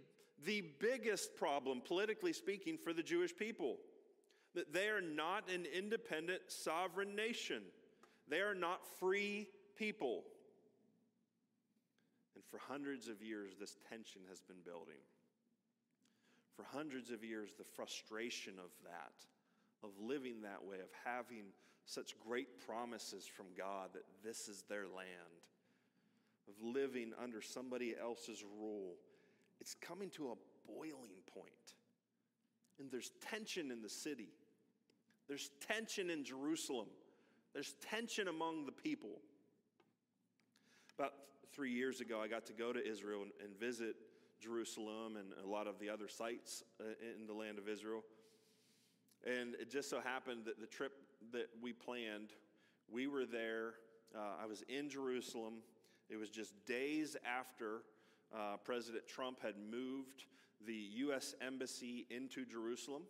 the 0.44 0.64
biggest 0.80 1.36
problem, 1.36 1.80
politically 1.84 2.32
speaking, 2.32 2.78
for 2.82 2.92
the 2.92 3.02
Jewish 3.02 3.34
people. 3.36 3.76
That 4.54 4.72
they 4.72 4.88
are 4.88 5.00
not 5.00 5.50
an 5.50 5.66
independent, 5.66 6.42
sovereign 6.48 7.16
nation. 7.16 7.62
They 8.28 8.40
are 8.40 8.54
not 8.54 8.80
free 9.00 9.48
people. 9.76 10.22
And 12.34 12.44
for 12.44 12.58
hundreds 12.58 13.08
of 13.08 13.22
years, 13.22 13.54
this 13.58 13.76
tension 13.88 14.22
has 14.28 14.40
been 14.40 14.62
building. 14.64 15.02
For 16.56 16.64
hundreds 16.64 17.10
of 17.10 17.24
years, 17.24 17.54
the 17.58 17.64
frustration 17.64 18.54
of 18.58 18.70
that, 18.84 19.24
of 19.82 19.90
living 20.00 20.42
that 20.42 20.64
way, 20.64 20.76
of 20.76 20.90
having 21.04 21.46
such 21.84 22.18
great 22.20 22.64
promises 22.64 23.26
from 23.26 23.46
God 23.58 23.90
that 23.92 24.04
this 24.22 24.48
is 24.48 24.62
their 24.68 24.86
land, 24.86 25.42
of 26.48 26.54
living 26.62 27.12
under 27.20 27.42
somebody 27.42 27.94
else's 28.00 28.44
rule, 28.60 28.94
it's 29.60 29.74
coming 29.74 30.10
to 30.10 30.28
a 30.28 30.34
boiling 30.66 31.22
point. 31.32 31.50
And 32.78 32.90
there's 32.90 33.12
tension 33.30 33.70
in 33.70 33.82
the 33.82 33.88
city, 33.88 34.30
there's 35.28 35.50
tension 35.66 36.10
in 36.10 36.24
Jerusalem, 36.24 36.88
there's 37.52 37.74
tension 37.88 38.28
among 38.28 38.66
the 38.66 38.72
people. 38.72 39.20
About 40.98 41.12
three 41.52 41.72
years 41.72 42.00
ago, 42.00 42.20
I 42.20 42.28
got 42.28 42.46
to 42.46 42.52
go 42.52 42.72
to 42.72 42.84
Israel 42.84 43.24
and, 43.42 43.58
visit 43.58 43.96
Jerusalem 44.40 45.16
and 45.16 45.32
a 45.44 45.48
lot 45.48 45.66
of 45.66 45.78
the 45.78 45.88
other 45.88 46.08
sites 46.08 46.62
uh, 46.80 46.84
in 47.18 47.26
the 47.26 47.32
land 47.32 47.58
of 47.58 47.68
Israel. 47.68 48.02
And 49.24 49.54
it 49.54 49.70
just 49.70 49.88
so 49.88 50.00
happened 50.00 50.44
that 50.44 50.60
the 50.60 50.66
trip 50.66 50.92
that 51.32 51.46
we 51.62 51.72
planned, 51.72 52.30
we 52.90 53.06
were 53.06 53.24
there. 53.24 53.74
Uh, 54.14 54.42
I 54.42 54.46
was 54.46 54.62
in 54.68 54.90
Jerusalem. 54.90 55.54
It 56.10 56.16
was 56.16 56.28
just 56.28 56.52
days 56.66 57.16
after 57.24 57.82
uh, 58.32 58.56
President 58.64 59.06
Trump 59.06 59.40
had 59.42 59.54
moved 59.70 60.24
the 60.66 60.88
U.S. 60.96 61.34
Embassy 61.40 62.06
into 62.10 62.44
Jerusalem. 62.44 63.02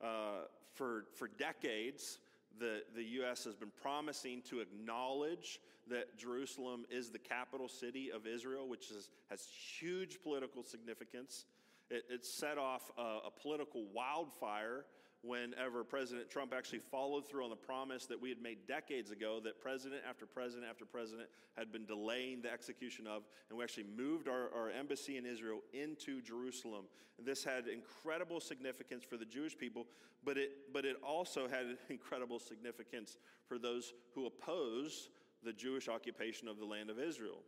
Uh, 0.00 0.44
for, 0.74 1.04
for 1.14 1.28
decades, 1.28 2.18
the, 2.58 2.82
the 2.94 3.04
U.S. 3.04 3.44
has 3.44 3.54
been 3.54 3.72
promising 3.82 4.42
to 4.48 4.60
acknowledge 4.60 5.60
that 5.88 6.16
Jerusalem 6.16 6.84
is 6.90 7.10
the 7.10 7.18
capital 7.18 7.68
city 7.68 8.10
of 8.12 8.26
Israel, 8.26 8.68
which 8.68 8.90
is, 8.90 9.10
has 9.28 9.46
huge 9.78 10.22
political 10.22 10.62
significance. 10.62 11.46
It, 11.90 12.04
it 12.08 12.24
set 12.24 12.58
off 12.58 12.90
a, 12.96 13.26
a 13.26 13.30
political 13.30 13.86
wildfire 13.92 14.84
whenever 15.22 15.84
President 15.84 16.30
Trump 16.30 16.54
actually 16.56 16.78
followed 16.78 17.28
through 17.28 17.44
on 17.44 17.50
the 17.50 17.56
promise 17.56 18.06
that 18.06 18.20
we 18.20 18.30
had 18.30 18.40
made 18.40 18.66
decades 18.66 19.10
ago 19.10 19.38
that 19.44 19.60
president 19.60 20.00
after 20.08 20.24
president 20.24 20.66
after 20.68 20.86
president 20.86 21.28
had 21.56 21.70
been 21.70 21.84
delaying 21.84 22.40
the 22.40 22.50
execution 22.50 23.06
of, 23.06 23.22
and 23.48 23.58
we 23.58 23.64
actually 23.64 23.86
moved 23.96 24.28
our, 24.28 24.48
our 24.54 24.70
embassy 24.70 25.18
in 25.18 25.26
Israel 25.26 25.60
into 25.72 26.22
Jerusalem. 26.22 26.86
And 27.18 27.26
this 27.26 27.44
had 27.44 27.66
incredible 27.68 28.40
significance 28.40 29.04
for 29.04 29.18
the 29.18 29.26
Jewish 29.26 29.56
people, 29.56 29.86
but 30.24 30.38
it, 30.38 30.72
but 30.72 30.84
it 30.84 30.96
also 31.06 31.48
had 31.48 31.76
incredible 31.90 32.38
significance 32.38 33.18
for 33.46 33.58
those 33.58 33.92
who 34.14 34.26
oppose 34.26 35.10
the 35.42 35.52
Jewish 35.52 35.88
occupation 35.88 36.48
of 36.48 36.58
the 36.58 36.66
land 36.66 36.88
of 36.90 36.98
Israel 36.98 37.40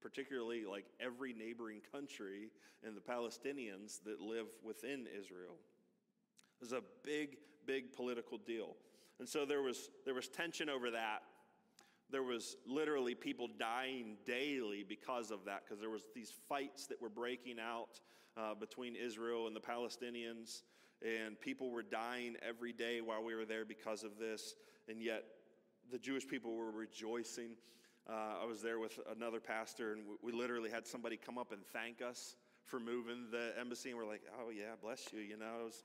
particularly 0.00 0.64
like 0.64 0.84
every 1.00 1.32
neighboring 1.32 1.80
country 1.92 2.50
and 2.86 2.96
the 2.96 3.00
Palestinians 3.00 4.02
that 4.04 4.20
live 4.20 4.46
within 4.62 5.06
Israel. 5.18 5.56
It 6.60 6.64
was 6.64 6.72
a 6.72 6.82
big, 7.04 7.36
big 7.66 7.92
political 7.92 8.38
deal. 8.38 8.76
And 9.18 9.28
so 9.28 9.44
there 9.44 9.62
was, 9.62 9.90
there 10.04 10.14
was 10.14 10.28
tension 10.28 10.68
over 10.68 10.90
that. 10.90 11.22
There 12.10 12.22
was 12.22 12.56
literally 12.66 13.14
people 13.14 13.48
dying 13.58 14.16
daily 14.24 14.84
because 14.88 15.30
of 15.30 15.44
that, 15.44 15.62
because 15.64 15.80
there 15.80 15.90
was 15.90 16.02
these 16.14 16.32
fights 16.48 16.86
that 16.86 17.00
were 17.00 17.10
breaking 17.10 17.56
out 17.60 18.00
uh, 18.36 18.54
between 18.54 18.96
Israel 18.96 19.46
and 19.46 19.54
the 19.54 19.60
Palestinians, 19.60 20.62
and 21.02 21.38
people 21.40 21.70
were 21.70 21.82
dying 21.82 22.36
every 22.46 22.72
day 22.72 23.00
while 23.00 23.22
we 23.22 23.34
were 23.34 23.44
there 23.44 23.64
because 23.64 24.04
of 24.04 24.18
this, 24.18 24.54
and 24.88 25.02
yet 25.02 25.24
the 25.90 25.98
Jewish 25.98 26.26
people 26.26 26.56
were 26.56 26.70
rejoicing. 26.70 27.50
Uh, 28.08 28.42
I 28.42 28.46
was 28.46 28.62
there 28.62 28.78
with 28.78 28.98
another 29.14 29.40
pastor, 29.40 29.92
and 29.92 30.02
we, 30.06 30.32
we 30.32 30.38
literally 30.38 30.70
had 30.70 30.86
somebody 30.86 31.16
come 31.16 31.36
up 31.36 31.52
and 31.52 31.60
thank 31.72 32.00
us 32.00 32.36
for 32.64 32.80
moving 32.80 33.26
the 33.30 33.52
embassy, 33.60 33.90
and 33.90 33.98
we're 33.98 34.06
like, 34.06 34.22
"Oh 34.40 34.50
yeah, 34.50 34.76
bless 34.80 35.12
you," 35.12 35.20
you 35.20 35.36
know. 35.36 35.60
It 35.60 35.64
was, 35.64 35.84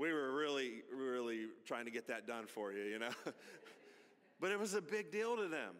we 0.00 0.14
were 0.14 0.32
really, 0.32 0.82
really 0.96 1.48
trying 1.66 1.84
to 1.84 1.90
get 1.90 2.06
that 2.06 2.26
done 2.26 2.46
for 2.46 2.72
you, 2.72 2.84
you 2.84 2.98
know. 2.98 3.10
but 4.40 4.50
it 4.50 4.58
was 4.58 4.72
a 4.72 4.80
big 4.80 5.12
deal 5.12 5.36
to 5.36 5.46
them. 5.46 5.74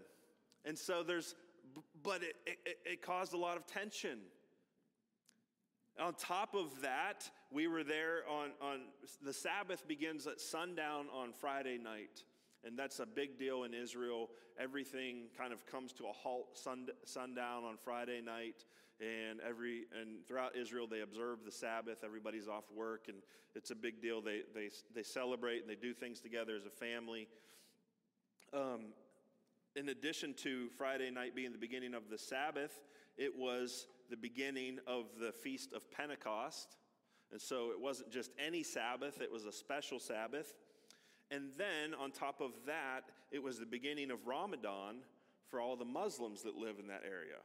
And 0.66 0.76
so 0.76 1.02
there's, 1.02 1.34
but 2.02 2.22
it, 2.22 2.34
it, 2.46 2.78
it 2.84 3.02
caused 3.02 3.32
a 3.32 3.38
lot 3.38 3.56
of 3.56 3.66
tension. 3.66 4.18
On 5.98 6.12
top 6.12 6.54
of 6.54 6.82
that, 6.82 7.30
we 7.50 7.66
were 7.66 7.82
there 7.82 8.20
on, 8.28 8.50
on 8.60 8.80
the 9.24 9.32
Sabbath 9.32 9.88
begins 9.88 10.26
at 10.26 10.38
sundown 10.38 11.06
on 11.14 11.32
Friday 11.32 11.78
night. 11.78 12.24
And 12.62 12.78
that's 12.78 13.00
a 13.00 13.06
big 13.06 13.38
deal 13.38 13.64
in 13.64 13.72
Israel. 13.72 14.28
Everything 14.60 15.28
kind 15.36 15.50
of 15.50 15.64
comes 15.64 15.94
to 15.94 16.04
a 16.04 16.12
halt 16.12 16.58
sun, 16.58 16.88
sundown 17.06 17.64
on 17.64 17.78
Friday 17.82 18.20
night 18.20 18.66
and 19.00 19.40
every 19.40 19.86
and 19.98 20.26
throughout 20.26 20.56
Israel 20.56 20.86
they 20.86 21.00
observe 21.00 21.38
the 21.44 21.50
Sabbath. 21.50 22.04
Everybody's 22.04 22.48
off 22.48 22.64
work, 22.74 23.06
and 23.08 23.18
it's 23.54 23.70
a 23.70 23.74
big 23.74 24.00
deal. 24.02 24.20
They 24.20 24.42
they 24.54 24.70
they 24.94 25.02
celebrate 25.02 25.60
and 25.60 25.70
they 25.70 25.74
do 25.74 25.94
things 25.94 26.20
together 26.20 26.54
as 26.56 26.66
a 26.66 26.70
family. 26.70 27.28
Um, 28.52 28.92
in 29.76 29.88
addition 29.88 30.34
to 30.34 30.68
Friday 30.76 31.10
night 31.10 31.34
being 31.34 31.52
the 31.52 31.58
beginning 31.58 31.94
of 31.94 32.10
the 32.10 32.18
Sabbath, 32.18 32.82
it 33.16 33.32
was 33.36 33.86
the 34.10 34.16
beginning 34.16 34.78
of 34.86 35.06
the 35.20 35.32
feast 35.32 35.72
of 35.72 35.90
Pentecost, 35.90 36.76
and 37.32 37.40
so 37.40 37.70
it 37.70 37.80
wasn't 37.80 38.10
just 38.10 38.30
any 38.44 38.62
Sabbath; 38.62 39.20
it 39.20 39.32
was 39.32 39.46
a 39.46 39.52
special 39.52 39.98
Sabbath. 39.98 40.54
And 41.32 41.52
then 41.56 41.94
on 41.94 42.10
top 42.10 42.40
of 42.40 42.50
that, 42.66 43.02
it 43.30 43.40
was 43.40 43.60
the 43.60 43.66
beginning 43.66 44.10
of 44.10 44.26
Ramadan 44.26 44.96
for 45.46 45.60
all 45.60 45.76
the 45.76 45.84
Muslims 45.84 46.42
that 46.42 46.56
live 46.56 46.80
in 46.80 46.88
that 46.88 47.02
area. 47.04 47.38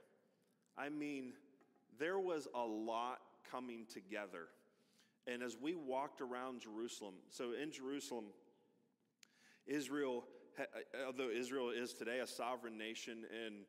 I 0.77 0.89
mean, 0.89 1.33
there 1.99 2.19
was 2.19 2.47
a 2.53 2.65
lot 2.65 3.19
coming 3.49 3.85
together. 3.91 4.47
And 5.27 5.41
as 5.41 5.57
we 5.59 5.75
walked 5.75 6.21
around 6.21 6.61
Jerusalem, 6.61 7.15
so 7.29 7.53
in 7.61 7.71
Jerusalem, 7.71 8.25
Israel, 9.65 10.25
although 11.05 11.29
Israel 11.29 11.71
is 11.71 11.93
today 11.93 12.19
a 12.19 12.27
sovereign 12.27 12.77
nation 12.77 13.25
and 13.45 13.65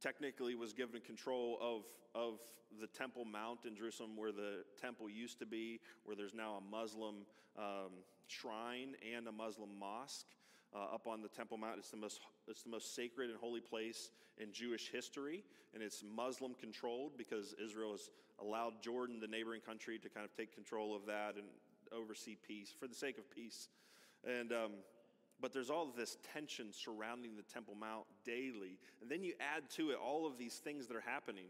technically 0.00 0.54
was 0.54 0.72
given 0.72 1.00
control 1.00 1.58
of, 1.60 1.84
of 2.20 2.40
the 2.80 2.86
Temple 2.86 3.24
Mount 3.24 3.66
in 3.66 3.76
Jerusalem, 3.76 4.16
where 4.16 4.32
the 4.32 4.64
temple 4.80 5.08
used 5.08 5.38
to 5.40 5.46
be, 5.46 5.80
where 6.04 6.16
there's 6.16 6.34
now 6.34 6.54
a 6.54 6.70
Muslim 6.70 7.26
um, 7.58 7.90
shrine 8.26 8.94
and 9.16 9.26
a 9.28 9.32
Muslim 9.32 9.70
mosque 9.78 10.26
uh, 10.74 10.94
up 10.94 11.06
on 11.06 11.22
the 11.22 11.28
Temple 11.28 11.58
Mount. 11.58 11.78
It's 11.78 11.90
the, 11.90 11.96
most, 11.96 12.20
it's 12.48 12.62
the 12.62 12.70
most 12.70 12.94
sacred 12.94 13.30
and 13.30 13.38
holy 13.38 13.60
place 13.60 14.10
in 14.38 14.52
Jewish 14.52 14.90
history, 14.90 15.44
and 15.74 15.82
it's 15.82 16.02
Muslim 16.02 16.54
controlled 16.54 17.12
because 17.16 17.54
Israel 17.62 17.92
has 17.92 18.10
allowed 18.40 18.82
Jordan, 18.82 19.20
the 19.20 19.28
neighboring 19.28 19.60
country, 19.60 19.98
to 19.98 20.08
kind 20.08 20.24
of 20.24 20.34
take 20.36 20.54
control 20.54 20.94
of 20.94 21.06
that 21.06 21.34
and 21.36 21.46
oversee 21.92 22.36
peace 22.46 22.72
for 22.78 22.86
the 22.86 22.94
sake 22.94 23.18
of 23.18 23.30
peace. 23.30 23.68
And 24.24 24.52
um, 24.52 24.70
but 25.40 25.52
there's 25.54 25.70
all 25.70 25.90
this 25.96 26.18
tension 26.34 26.66
surrounding 26.70 27.34
the 27.36 27.42
Temple 27.42 27.74
Mount 27.74 28.04
daily, 28.24 28.78
and 29.00 29.10
then 29.10 29.24
you 29.24 29.32
add 29.40 29.70
to 29.70 29.90
it 29.90 29.96
all 29.96 30.26
of 30.26 30.36
these 30.36 30.56
things 30.56 30.86
that 30.86 30.96
are 30.96 31.04
happening 31.04 31.46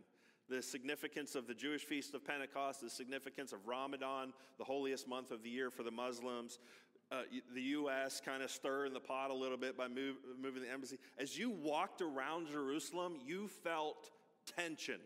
the 0.50 0.60
significance 0.60 1.36
of 1.36 1.46
the 1.46 1.54
Jewish 1.54 1.84
feast 1.84 2.12
of 2.12 2.24
Pentecost, 2.24 2.80
the 2.80 2.90
significance 2.90 3.52
of 3.52 3.64
Ramadan, 3.66 4.32
the 4.58 4.64
holiest 4.64 5.06
month 5.06 5.30
of 5.30 5.44
the 5.44 5.48
year 5.48 5.70
for 5.70 5.84
the 5.84 5.92
Muslims, 5.92 6.58
uh, 7.12 7.22
the 7.54 7.62
U.S. 7.62 8.20
kind 8.24 8.42
of 8.42 8.50
stirring 8.50 8.92
the 8.92 9.00
pot 9.00 9.30
a 9.30 9.34
little 9.34 9.56
bit 9.56 9.76
by 9.76 9.88
move, 9.88 10.16
moving 10.40 10.62
the 10.62 10.70
embassy. 10.70 10.98
As 11.18 11.36
you 11.36 11.50
walked 11.50 12.02
around 12.02 12.48
Jerusalem, 12.48 13.16
you 13.24 13.48
felt 13.64 14.10
tension. 14.56 15.00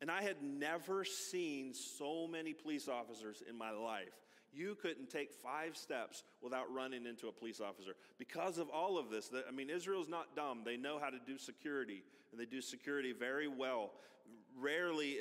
And 0.00 0.10
I 0.10 0.22
had 0.22 0.42
never 0.42 1.04
seen 1.04 1.74
so 1.74 2.26
many 2.26 2.52
police 2.54 2.88
officers 2.88 3.42
in 3.48 3.56
my 3.56 3.70
life. 3.70 4.08
You 4.52 4.74
couldn't 4.74 5.10
take 5.10 5.32
five 5.32 5.76
steps 5.76 6.24
without 6.42 6.72
running 6.72 7.06
into 7.06 7.28
a 7.28 7.32
police 7.32 7.60
officer. 7.60 7.92
Because 8.18 8.58
of 8.58 8.68
all 8.68 8.98
of 8.98 9.10
this, 9.10 9.30
I 9.46 9.52
mean, 9.52 9.70
Israel's 9.70 10.08
not 10.08 10.34
dumb. 10.34 10.62
They 10.64 10.76
know 10.76 10.98
how 10.98 11.10
to 11.10 11.18
do 11.24 11.38
security, 11.38 12.02
and 12.32 12.40
they 12.40 12.46
do 12.46 12.60
security 12.60 13.12
very 13.12 13.46
well. 13.46 13.92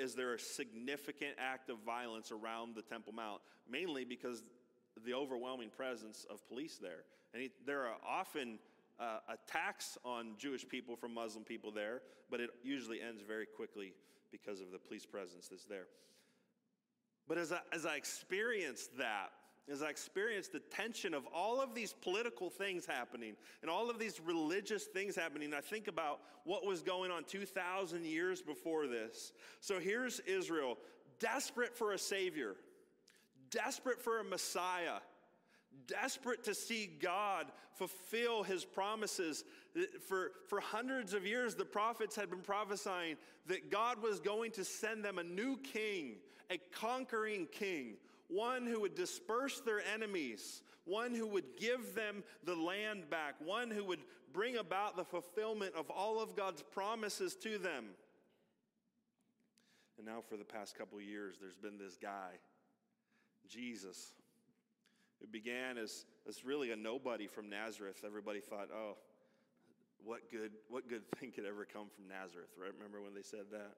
Is 0.09 0.15
there 0.15 0.33
a 0.33 0.39
significant 0.39 1.35
act 1.37 1.69
of 1.69 1.77
violence 1.85 2.31
around 2.31 2.73
the 2.73 2.81
Temple 2.81 3.13
Mount, 3.13 3.41
mainly 3.69 4.05
because 4.05 4.41
the 5.05 5.13
overwhelming 5.13 5.69
presence 5.69 6.25
of 6.31 6.47
police 6.47 6.79
there. 6.81 7.03
And 7.31 7.43
he, 7.43 7.51
there 7.63 7.85
are 7.85 7.97
often 8.07 8.57
uh, 8.99 9.19
attacks 9.29 9.99
on 10.03 10.33
Jewish 10.39 10.67
people 10.67 10.95
from 10.95 11.13
Muslim 11.13 11.43
people 11.43 11.71
there, 11.71 12.01
but 12.31 12.39
it 12.39 12.49
usually 12.63 13.01
ends 13.01 13.21
very 13.21 13.45
quickly 13.45 13.93
because 14.31 14.61
of 14.61 14.71
the 14.71 14.79
police 14.79 15.05
presence 15.05 15.47
that's 15.47 15.65
there. 15.65 15.85
But 17.27 17.37
as 17.37 17.51
I, 17.51 17.59
as 17.71 17.85
I 17.85 17.95
experienced 17.95 18.97
that, 18.97 19.29
as 19.71 19.81
I 19.81 19.89
experienced 19.89 20.51
the 20.51 20.59
tension 20.59 21.13
of 21.13 21.25
all 21.33 21.61
of 21.61 21.75
these 21.75 21.93
political 21.93 22.49
things 22.49 22.85
happening 22.85 23.35
and 23.61 23.69
all 23.69 23.89
of 23.89 23.99
these 23.99 24.19
religious 24.19 24.85
things 24.85 25.15
happening, 25.15 25.53
I 25.53 25.61
think 25.61 25.87
about 25.87 26.21
what 26.43 26.65
was 26.65 26.81
going 26.81 27.11
on 27.11 27.23
2,000 27.25 28.05
years 28.05 28.41
before 28.41 28.87
this. 28.87 29.33
So 29.59 29.79
here's 29.79 30.19
Israel, 30.21 30.77
desperate 31.19 31.75
for 31.75 31.93
a 31.93 31.99
Savior, 31.99 32.55
desperate 33.51 34.01
for 34.01 34.19
a 34.19 34.23
Messiah 34.23 34.99
desperate 35.87 36.43
to 36.43 36.53
see 36.53 36.89
God 37.01 37.47
fulfill 37.73 38.43
his 38.43 38.65
promises. 38.65 39.43
For, 40.07 40.31
for 40.47 40.59
hundreds 40.59 41.13
of 41.13 41.25
years, 41.25 41.55
the 41.55 41.65
prophets 41.65 42.15
had 42.15 42.29
been 42.29 42.41
prophesying 42.41 43.17
that 43.47 43.71
God 43.71 44.01
was 44.01 44.19
going 44.19 44.51
to 44.51 44.63
send 44.63 45.03
them 45.03 45.17
a 45.17 45.23
new 45.23 45.57
king, 45.57 46.15
a 46.49 46.57
conquering 46.71 47.47
king, 47.51 47.95
one 48.29 48.65
who 48.65 48.81
would 48.81 48.95
disperse 48.95 49.59
their 49.59 49.81
enemies, 49.93 50.61
one 50.85 51.13
who 51.13 51.27
would 51.27 51.57
give 51.59 51.93
them 51.95 52.23
the 52.43 52.55
land 52.55 53.09
back, 53.09 53.35
one 53.43 53.69
who 53.69 53.83
would 53.83 53.99
bring 54.31 54.57
about 54.57 54.95
the 54.95 55.03
fulfillment 55.03 55.73
of 55.75 55.89
all 55.89 56.21
of 56.21 56.35
God's 56.35 56.61
promises 56.61 57.35
to 57.35 57.57
them. 57.57 57.85
And 59.97 60.07
now, 60.07 60.21
for 60.29 60.37
the 60.37 60.45
past 60.45 60.77
couple 60.77 61.01
years, 61.01 61.35
there's 61.41 61.57
been 61.57 61.77
this 61.77 61.97
guy, 61.97 62.31
Jesus 63.49 64.13
it 65.21 65.31
began 65.31 65.77
as, 65.77 66.05
as 66.27 66.45
really 66.45 66.71
a 66.71 66.75
nobody 66.75 67.27
from 67.27 67.49
Nazareth. 67.49 68.03
Everybody 68.05 68.39
thought, 68.39 68.69
oh, 68.73 68.95
what 70.03 70.31
good, 70.31 70.51
what 70.69 70.87
good 70.87 71.03
thing 71.19 71.31
could 71.31 71.45
ever 71.45 71.65
come 71.65 71.87
from 71.93 72.07
Nazareth, 72.07 72.51
right? 72.59 72.71
Remember 72.73 73.01
when 73.01 73.13
they 73.13 73.21
said 73.21 73.51
that? 73.51 73.75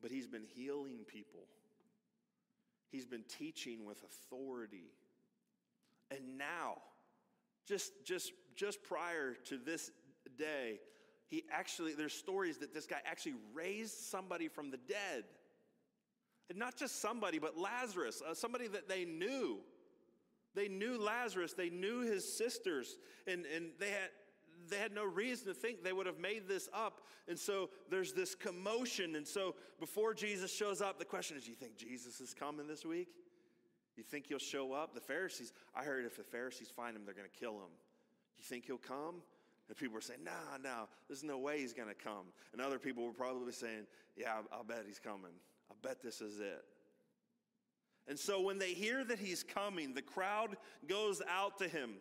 But 0.00 0.10
he's 0.10 0.28
been 0.28 0.44
healing 0.54 1.00
people. 1.06 1.40
He's 2.90 3.06
been 3.06 3.24
teaching 3.28 3.84
with 3.84 4.02
authority. 4.02 4.92
And 6.10 6.38
now, 6.38 6.78
just, 7.66 7.92
just, 8.04 8.32
just 8.56 8.82
prior 8.82 9.34
to 9.46 9.58
this 9.58 9.90
day, 10.38 10.80
he 11.28 11.44
actually, 11.52 11.92
there's 11.92 12.14
stories 12.14 12.58
that 12.58 12.72
this 12.72 12.86
guy 12.86 12.98
actually 13.04 13.34
raised 13.52 13.98
somebody 13.98 14.48
from 14.48 14.70
the 14.70 14.78
dead. 14.78 15.24
And 16.48 16.58
not 16.58 16.76
just 16.76 17.02
somebody, 17.02 17.38
but 17.38 17.58
Lazarus, 17.58 18.22
uh, 18.26 18.32
somebody 18.32 18.68
that 18.68 18.88
they 18.88 19.04
knew. 19.04 19.58
They 20.54 20.68
knew 20.68 20.98
Lazarus, 20.98 21.52
they 21.52 21.68
knew 21.68 22.00
his 22.00 22.36
sisters, 22.36 22.96
and, 23.26 23.44
and 23.54 23.66
they, 23.78 23.90
had, 23.90 24.08
they 24.68 24.78
had 24.78 24.92
no 24.92 25.04
reason 25.04 25.46
to 25.48 25.54
think 25.54 25.82
they 25.82 25.92
would 25.92 26.06
have 26.06 26.18
made 26.18 26.48
this 26.48 26.68
up. 26.72 27.02
And 27.28 27.38
so 27.38 27.70
there's 27.90 28.12
this 28.12 28.34
commotion. 28.34 29.16
And 29.16 29.26
so 29.26 29.54
before 29.80 30.14
Jesus 30.14 30.54
shows 30.54 30.80
up, 30.80 30.98
the 30.98 31.04
question 31.04 31.36
is 31.36 31.44
Do 31.44 31.50
you 31.50 31.56
think 31.56 31.76
Jesus 31.76 32.20
is 32.20 32.34
coming 32.34 32.66
this 32.66 32.84
week? 32.84 33.08
You 33.96 34.04
think 34.04 34.26
he'll 34.26 34.38
show 34.38 34.72
up? 34.72 34.94
The 34.94 35.00
Pharisees, 35.00 35.52
I 35.74 35.82
heard 35.82 36.04
if 36.04 36.16
the 36.16 36.22
Pharisees 36.22 36.70
find 36.70 36.96
him, 36.96 37.04
they're 37.04 37.14
going 37.14 37.28
to 37.28 37.38
kill 37.38 37.54
him. 37.54 37.72
You 38.38 38.44
think 38.44 38.66
he'll 38.66 38.78
come? 38.78 39.16
And 39.68 39.76
people 39.76 39.94
were 39.94 40.00
saying, 40.00 40.20
no, 40.24 40.56
no, 40.62 40.88
there's 41.08 41.24
no 41.24 41.36
way 41.36 41.58
he's 41.58 41.74
going 41.74 41.88
to 41.88 41.94
come. 41.94 42.26
And 42.52 42.62
other 42.62 42.78
people 42.78 43.04
were 43.04 43.12
probably 43.12 43.52
saying, 43.52 43.86
yeah, 44.16 44.36
I'll 44.52 44.64
bet 44.64 44.84
he's 44.86 45.00
coming. 45.00 45.32
I 45.70 45.74
bet 45.82 46.00
this 46.02 46.20
is 46.20 46.38
it. 46.38 46.64
And 48.06 48.18
so 48.18 48.40
when 48.40 48.58
they 48.58 48.72
hear 48.72 49.04
that 49.04 49.18
he's 49.18 49.42
coming, 49.42 49.92
the 49.92 50.02
crowd 50.02 50.56
goes 50.88 51.20
out 51.28 51.58
to 51.58 51.68
him 51.68 51.96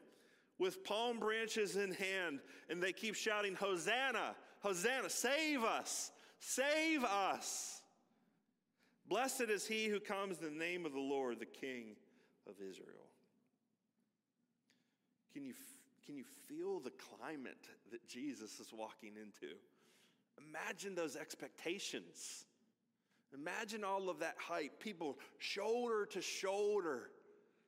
with 0.59 0.83
palm 0.83 1.19
branches 1.19 1.75
in 1.75 1.91
hand, 1.91 2.39
and 2.69 2.81
they 2.81 2.93
keep 2.93 3.15
shouting, 3.15 3.55
Hosanna, 3.55 4.35
Hosanna, 4.61 5.09
save 5.09 5.63
us, 5.63 6.11
save 6.39 7.03
us. 7.03 7.81
Blessed 9.07 9.49
is 9.49 9.65
he 9.65 9.85
who 9.85 9.99
comes 9.99 10.39
in 10.39 10.45
the 10.45 10.65
name 10.65 10.85
of 10.85 10.93
the 10.93 10.99
Lord, 10.99 11.39
the 11.39 11.45
King 11.45 11.95
of 12.47 12.55
Israel. 12.59 13.07
Can 15.33 15.45
you, 15.45 15.53
can 16.05 16.17
you 16.17 16.25
feel 16.47 16.79
the 16.79 16.91
climate 16.91 17.67
that 17.91 18.05
Jesus 18.07 18.59
is 18.59 18.73
walking 18.73 19.13
into? 19.15 19.53
Imagine 20.49 20.95
those 20.95 21.15
expectations. 21.15 22.45
Imagine 23.33 23.83
all 23.83 24.09
of 24.09 24.19
that 24.19 24.35
hype, 24.39 24.79
people 24.79 25.17
shoulder 25.37 26.05
to 26.07 26.21
shoulder, 26.21 27.11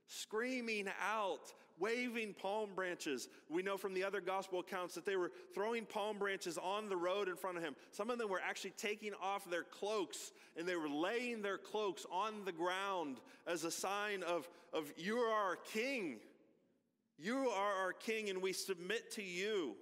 screaming 0.07 0.87
out, 1.01 1.53
waving 1.79 2.33
palm 2.33 2.69
branches. 2.75 3.27
We 3.49 3.63
know 3.63 3.77
from 3.77 3.93
the 3.93 4.03
other 4.03 4.21
gospel 4.21 4.59
accounts 4.59 4.95
that 4.95 5.05
they 5.05 5.15
were 5.15 5.31
throwing 5.53 5.85
palm 5.85 6.17
branches 6.17 6.57
on 6.57 6.89
the 6.89 6.97
road 6.97 7.27
in 7.27 7.35
front 7.35 7.57
of 7.57 7.63
him. 7.63 7.75
Some 7.91 8.09
of 8.09 8.17
them 8.17 8.29
were 8.29 8.41
actually 8.41 8.71
taking 8.71 9.13
off 9.21 9.49
their 9.49 9.63
cloaks 9.63 10.31
and 10.57 10.67
they 10.67 10.75
were 10.75 10.89
laying 10.89 11.41
their 11.41 11.57
cloaks 11.57 12.05
on 12.11 12.45
the 12.45 12.51
ground 12.51 13.17
as 13.47 13.63
a 13.63 13.71
sign 13.71 14.23
of, 14.23 14.47
of 14.73 14.91
you 14.97 15.17
are 15.17 15.33
our 15.33 15.55
king. 15.55 16.17
You 17.17 17.49
are 17.49 17.73
our 17.83 17.93
king 17.93 18.29
and 18.29 18.41
we 18.41 18.53
submit 18.53 19.11
to 19.11 19.23
you. 19.23 19.75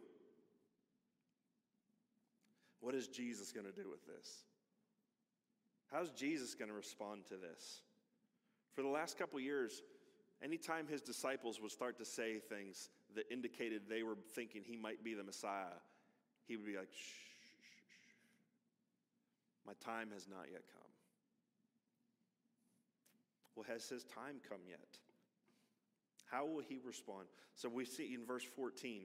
What 2.80 2.96
is 2.96 3.08
Jesus 3.08 3.52
going 3.52 3.66
to 3.66 3.72
do 3.72 3.90
with 3.90 4.06
this? 4.06 4.46
How's 5.92 6.12
Jesus 6.12 6.54
going 6.54 6.70
to 6.70 6.76
respond 6.76 7.26
to 7.30 7.36
this? 7.36 7.82
For 8.76 8.82
the 8.82 8.90
last 8.90 9.18
couple 9.18 9.40
years, 9.40 9.82
anytime 10.44 10.88
his 10.88 11.02
disciples 11.02 11.62
would 11.62 11.72
start 11.72 11.98
to 11.98 12.06
say 12.06 12.40
things 12.40 12.90
that 13.16 13.26
indicated 13.32 13.84
they 13.90 14.04
were 14.04 14.18
thinking 14.36 14.64
he 14.66 14.78
might 14.78 15.04
be 15.04 15.14
the 15.14 15.24
Messiah, 15.24 15.78
he 16.48 16.56
would 16.56 16.66
be 16.66 16.78
like, 16.78 16.92
shh, 16.92 16.96
shh, 16.96 17.68
shh. 17.90 18.16
My 19.66 19.74
time 19.84 20.10
has 20.14 20.28
not 20.28 20.46
yet 20.52 20.64
come. 20.74 20.92
Well, 23.56 23.66
has 23.68 23.88
his 23.90 24.04
time 24.04 24.36
come 24.48 24.62
yet? 24.70 24.80
How 26.30 26.46
will 26.46 26.62
he 26.62 26.80
respond? 26.86 27.26
So 27.56 27.70
we 27.70 27.86
see 27.86 28.14
in 28.14 28.26
verse 28.26 28.44
14, 28.44 29.04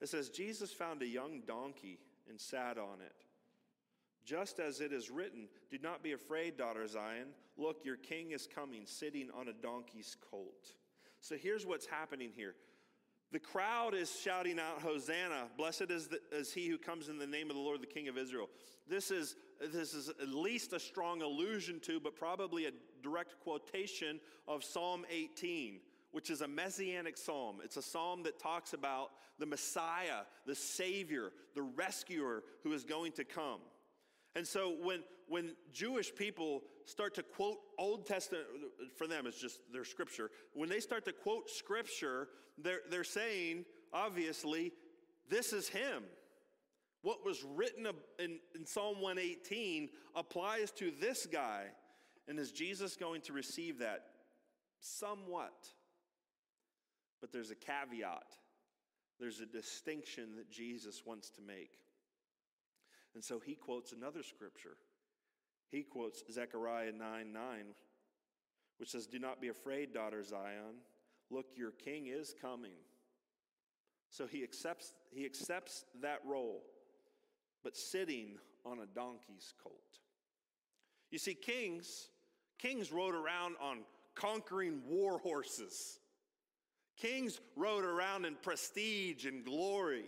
it 0.00 0.08
says, 0.08 0.28
Jesus 0.28 0.72
found 0.72 1.02
a 1.02 1.06
young 1.06 1.40
donkey 1.46 1.98
and 2.28 2.38
sat 2.38 2.76
on 2.76 3.00
it 3.00 3.24
just 4.28 4.60
as 4.60 4.82
it 4.82 4.92
is 4.92 5.10
written, 5.10 5.48
Do 5.70 5.78
not 5.82 6.02
be 6.02 6.12
afraid, 6.12 6.58
daughter 6.58 6.86
Zion. 6.86 7.28
Look, 7.58 7.84
your 7.84 7.96
king 7.96 8.30
is 8.30 8.46
coming, 8.46 8.82
sitting 8.86 9.28
on 9.38 9.48
a 9.48 9.52
donkey's 9.52 10.16
colt. 10.30 10.74
So 11.20 11.36
here's 11.36 11.66
what's 11.66 11.86
happening 11.86 12.30
here. 12.34 12.54
The 13.30 13.38
crowd 13.38 13.94
is 13.94 14.18
shouting 14.24 14.58
out, 14.58 14.80
Hosanna, 14.80 15.48
blessed 15.58 15.90
is, 15.90 16.08
the, 16.08 16.20
is 16.32 16.52
he 16.52 16.68
who 16.68 16.78
comes 16.78 17.08
in 17.08 17.18
the 17.18 17.26
name 17.26 17.50
of 17.50 17.56
the 17.56 17.62
Lord, 17.62 17.82
the 17.82 17.86
King 17.86 18.08
of 18.08 18.16
Israel. 18.16 18.48
This 18.88 19.10
is, 19.10 19.36
this 19.60 19.92
is 19.92 20.08
at 20.08 20.28
least 20.28 20.72
a 20.72 20.80
strong 20.80 21.20
allusion 21.20 21.78
to, 21.80 22.00
but 22.00 22.16
probably 22.16 22.66
a 22.66 22.70
direct 23.02 23.38
quotation 23.40 24.18
of 24.46 24.64
Psalm 24.64 25.04
18, 25.10 25.80
which 26.12 26.30
is 26.30 26.40
a 26.40 26.48
messianic 26.48 27.18
psalm. 27.18 27.58
It's 27.62 27.76
a 27.76 27.82
psalm 27.82 28.22
that 28.22 28.38
talks 28.38 28.72
about 28.72 29.10
the 29.38 29.46
Messiah, 29.46 30.22
the 30.46 30.54
Savior, 30.54 31.32
the 31.54 31.62
rescuer 31.62 32.44
who 32.62 32.72
is 32.72 32.84
going 32.84 33.12
to 33.12 33.24
come. 33.24 33.60
And 34.34 34.46
so 34.46 34.74
when, 34.82 35.00
when 35.28 35.54
Jewish 35.72 36.14
people 36.14 36.62
start 36.84 37.14
to 37.16 37.22
quote 37.22 37.58
Old 37.78 38.06
Testament, 38.06 38.44
for 38.96 39.06
them 39.06 39.26
it's 39.26 39.40
just 39.40 39.60
their 39.72 39.84
scripture, 39.84 40.30
when 40.54 40.68
they 40.68 40.80
start 40.80 41.04
to 41.04 41.12
quote 41.12 41.50
scripture, 41.50 42.28
they're, 42.56 42.80
they're 42.90 43.04
saying, 43.04 43.64
obviously, 43.92 44.72
this 45.28 45.52
is 45.52 45.68
him. 45.68 46.04
What 47.02 47.24
was 47.24 47.44
written 47.44 47.86
in, 48.18 48.38
in 48.54 48.66
Psalm 48.66 49.00
118 49.00 49.88
applies 50.16 50.70
to 50.72 50.90
this 51.00 51.26
guy. 51.26 51.66
And 52.26 52.38
is 52.38 52.52
Jesus 52.52 52.96
going 52.96 53.22
to 53.22 53.32
receive 53.32 53.78
that? 53.78 54.04
Somewhat. 54.80 55.68
But 57.20 57.32
there's 57.32 57.50
a 57.50 57.54
caveat, 57.54 58.36
there's 59.18 59.40
a 59.40 59.46
distinction 59.46 60.36
that 60.36 60.50
Jesus 60.50 61.02
wants 61.04 61.30
to 61.30 61.42
make. 61.42 61.78
And 63.14 63.24
so 63.24 63.40
he 63.40 63.54
quotes 63.54 63.92
another 63.92 64.22
scripture. 64.22 64.76
He 65.70 65.82
quotes 65.82 66.22
Zechariah 66.30 66.92
9 66.92 67.32
9, 67.32 67.42
which 68.78 68.90
says, 68.90 69.06
Do 69.06 69.18
not 69.18 69.40
be 69.40 69.48
afraid, 69.48 69.92
daughter 69.92 70.22
Zion. 70.22 70.76
Look, 71.30 71.46
your 71.56 71.72
king 71.72 72.06
is 72.06 72.34
coming. 72.40 72.76
So 74.10 74.26
he 74.26 74.42
accepts, 74.42 74.94
he 75.10 75.26
accepts 75.26 75.84
that 76.00 76.20
role, 76.24 76.62
but 77.62 77.76
sitting 77.76 78.38
on 78.64 78.78
a 78.78 78.86
donkey's 78.86 79.52
colt. 79.62 79.74
You 81.10 81.18
see, 81.18 81.34
kings, 81.34 82.08
kings 82.58 82.90
rode 82.90 83.14
around 83.14 83.56
on 83.60 83.80
conquering 84.14 84.80
war 84.86 85.18
horses. 85.18 86.00
Kings 86.96 87.40
rode 87.56 87.84
around 87.84 88.24
in 88.24 88.34
prestige 88.42 89.24
and 89.24 89.44
glory. 89.44 90.06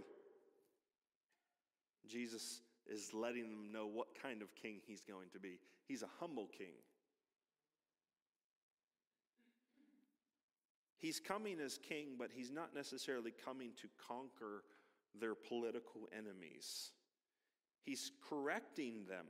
Jesus 2.08 2.60
is 2.90 3.14
letting 3.14 3.50
them 3.50 3.72
know 3.72 3.86
what 3.86 4.08
kind 4.20 4.42
of 4.42 4.54
king 4.54 4.80
he's 4.86 5.02
going 5.02 5.28
to 5.32 5.38
be. 5.38 5.58
He's 5.86 6.02
a 6.02 6.08
humble 6.18 6.48
king. 6.56 6.74
He's 10.98 11.18
coming 11.18 11.60
as 11.60 11.78
king, 11.78 12.16
but 12.18 12.30
he's 12.34 12.50
not 12.50 12.74
necessarily 12.74 13.32
coming 13.44 13.70
to 13.80 13.88
conquer 14.06 14.64
their 15.18 15.34
political 15.34 16.08
enemies. 16.16 16.90
He's 17.82 18.12
correcting 18.28 19.06
them 19.08 19.24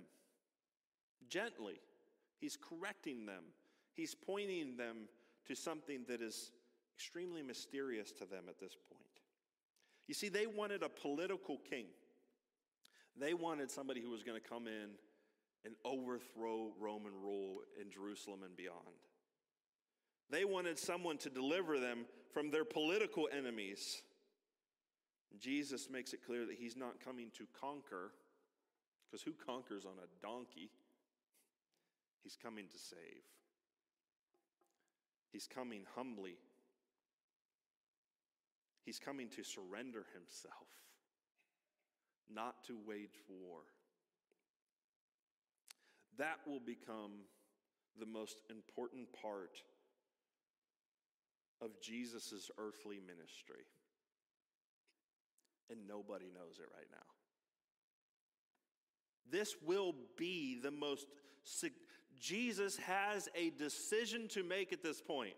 gently. 1.29 1.81
He's 2.41 2.57
correcting 2.57 3.27
them. 3.27 3.45
He's 3.95 4.15
pointing 4.15 4.77
them 4.77 5.09
to 5.47 5.55
something 5.55 6.05
that 6.09 6.21
is 6.21 6.53
extremely 6.97 7.43
mysterious 7.43 8.11
to 8.13 8.25
them 8.25 8.45
at 8.49 8.59
this 8.59 8.77
point. 8.91 9.05
You 10.09 10.15
see, 10.15 10.29
they 10.29 10.47
wanted 10.47 10.83
a 10.83 10.89
political 10.89 11.59
king. 11.59 11.87
They 13.19 13.35
wanted 13.35 13.71
somebody 13.71 14.01
who 14.01 14.11
was 14.11 14.23
going 14.23 14.41
to 14.41 14.49
come 14.49 14.67
in 14.67 14.91
and 15.65 15.75
overthrow 15.85 16.73
Roman 16.81 17.13
rule 17.23 17.59
in 17.81 17.91
Jerusalem 17.91 18.41
and 18.45 18.57
beyond. 18.57 18.79
They 20.31 20.45
wanted 20.45 20.79
someone 20.79 21.19
to 21.19 21.29
deliver 21.31 21.79
them 21.79 22.07
from 22.33 22.51
their 22.51 22.65
political 22.65 23.29
enemies. 23.37 24.03
Jesus 25.39 25.89
makes 25.91 26.13
it 26.13 26.25
clear 26.25 26.47
that 26.47 26.57
he's 26.59 26.77
not 26.77 27.05
coming 27.05 27.31
to 27.37 27.47
conquer, 27.61 28.13
because 29.11 29.23
who 29.23 29.33
conquers 29.33 29.85
on 29.85 29.93
a 29.99 30.27
donkey? 30.27 30.71
He's 32.23 32.37
coming 32.41 32.67
to 32.71 32.79
save. 32.79 33.23
He's 35.33 35.47
coming 35.47 35.83
humbly. 35.95 36.37
He's 38.85 38.99
coming 38.99 39.29
to 39.31 39.45
surrender 39.45 40.07
himself, 40.15 40.69
not 42.35 42.65
to 42.65 42.77
wage 42.87 43.19
war. 43.29 43.61
That 46.19 46.39
will 46.47 46.61
become 46.61 47.13
the 47.99 48.07
most 48.07 48.41
important 48.51 49.09
part 49.21 49.63
of 51.63 51.81
Jesus' 51.81 52.51
earthly 52.59 52.99
ministry. 53.01 53.65
And 55.71 55.87
nobody 55.87 56.27
knows 56.27 56.59
it 56.59 56.69
right 56.75 56.89
now. 56.91 56.99
This 59.31 59.55
will 59.65 59.95
be 60.17 60.59
the 60.61 60.71
most. 60.71 61.07
Jesus 62.19 62.77
has 62.79 63.29
a 63.37 63.51
decision 63.51 64.27
to 64.29 64.43
make 64.43 64.73
at 64.73 64.83
this 64.83 65.01
point. 65.01 65.35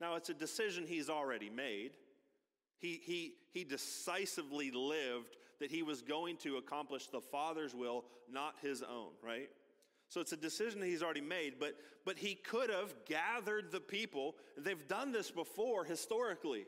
Now, 0.00 0.14
it's 0.14 0.30
a 0.30 0.34
decision 0.34 0.84
he's 0.86 1.10
already 1.10 1.50
made. 1.50 1.92
He, 2.78 3.00
he, 3.04 3.34
he 3.52 3.64
decisively 3.64 4.70
lived 4.70 5.36
that 5.60 5.70
he 5.70 5.82
was 5.82 6.02
going 6.02 6.36
to 6.38 6.56
accomplish 6.56 7.08
the 7.08 7.20
Father's 7.20 7.74
will, 7.74 8.04
not 8.30 8.54
his 8.62 8.82
own, 8.82 9.10
right? 9.22 9.48
So 10.08 10.20
it's 10.20 10.32
a 10.32 10.36
decision 10.36 10.80
he's 10.82 11.02
already 11.02 11.20
made, 11.20 11.54
but, 11.60 11.74
but 12.04 12.16
he 12.16 12.34
could 12.34 12.70
have 12.70 12.94
gathered 13.06 13.70
the 13.70 13.80
people. 13.80 14.36
They've 14.56 14.88
done 14.88 15.12
this 15.12 15.30
before 15.30 15.84
historically. 15.84 16.66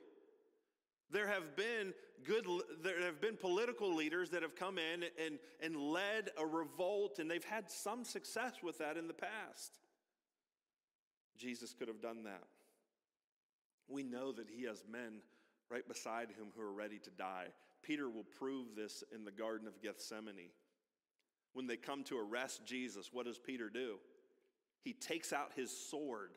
There 1.10 1.26
have 1.26 1.56
been 1.56 1.94
good 2.24 2.46
there 2.82 3.02
have 3.02 3.20
been 3.20 3.36
political 3.36 3.94
leaders 3.94 4.30
that 4.30 4.42
have 4.42 4.54
come 4.54 4.78
in 4.78 5.04
and, 5.24 5.38
and 5.62 5.76
led 5.76 6.30
a 6.36 6.44
revolt, 6.44 7.18
and 7.18 7.30
they've 7.30 7.42
had 7.42 7.70
some 7.70 8.04
success 8.04 8.54
with 8.62 8.78
that 8.78 8.96
in 8.96 9.08
the 9.08 9.14
past. 9.14 9.78
Jesus 11.38 11.72
could 11.72 11.88
have 11.88 12.02
done 12.02 12.24
that. 12.24 12.44
We 13.88 14.02
know 14.02 14.32
that 14.32 14.48
he 14.54 14.64
has 14.64 14.84
men 14.90 15.22
right 15.70 15.86
beside 15.88 16.28
him 16.28 16.48
who 16.54 16.62
are 16.62 16.72
ready 16.72 16.98
to 16.98 17.10
die. 17.10 17.46
Peter 17.82 18.08
will 18.08 18.26
prove 18.38 18.74
this 18.76 19.02
in 19.14 19.24
the 19.24 19.30
Garden 19.30 19.66
of 19.66 19.80
Gethsemane. 19.82 20.50
When 21.52 21.66
they 21.66 21.76
come 21.76 22.04
to 22.04 22.18
arrest 22.18 22.64
Jesus, 22.64 23.10
what 23.12 23.26
does 23.26 23.38
Peter 23.38 23.68
do? 23.68 23.96
He 24.82 24.92
takes 24.92 25.32
out 25.32 25.52
his 25.56 25.70
sword. 25.70 26.30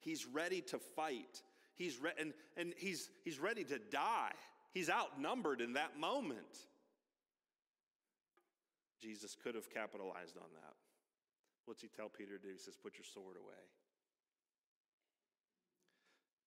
He's 0.00 0.26
ready 0.26 0.60
to 0.62 0.78
fight. 0.78 1.42
He's 1.74 1.98
re- 2.00 2.12
and, 2.18 2.32
and 2.56 2.74
he's, 2.76 3.10
he's 3.24 3.38
ready 3.38 3.64
to 3.64 3.78
die. 3.78 4.32
He's 4.72 4.90
outnumbered 4.90 5.60
in 5.60 5.74
that 5.74 5.98
moment. 5.98 6.58
Jesus 9.00 9.36
could 9.42 9.54
have 9.54 9.70
capitalized 9.70 10.36
on 10.36 10.48
that. 10.54 10.74
What's 11.66 11.80
he 11.80 11.88
tell 11.88 12.08
Peter 12.08 12.36
to 12.36 12.42
do? 12.42 12.52
He 12.52 12.58
says, 12.58 12.76
Put 12.76 12.94
your 12.96 13.04
sword 13.04 13.36
away. 13.36 13.54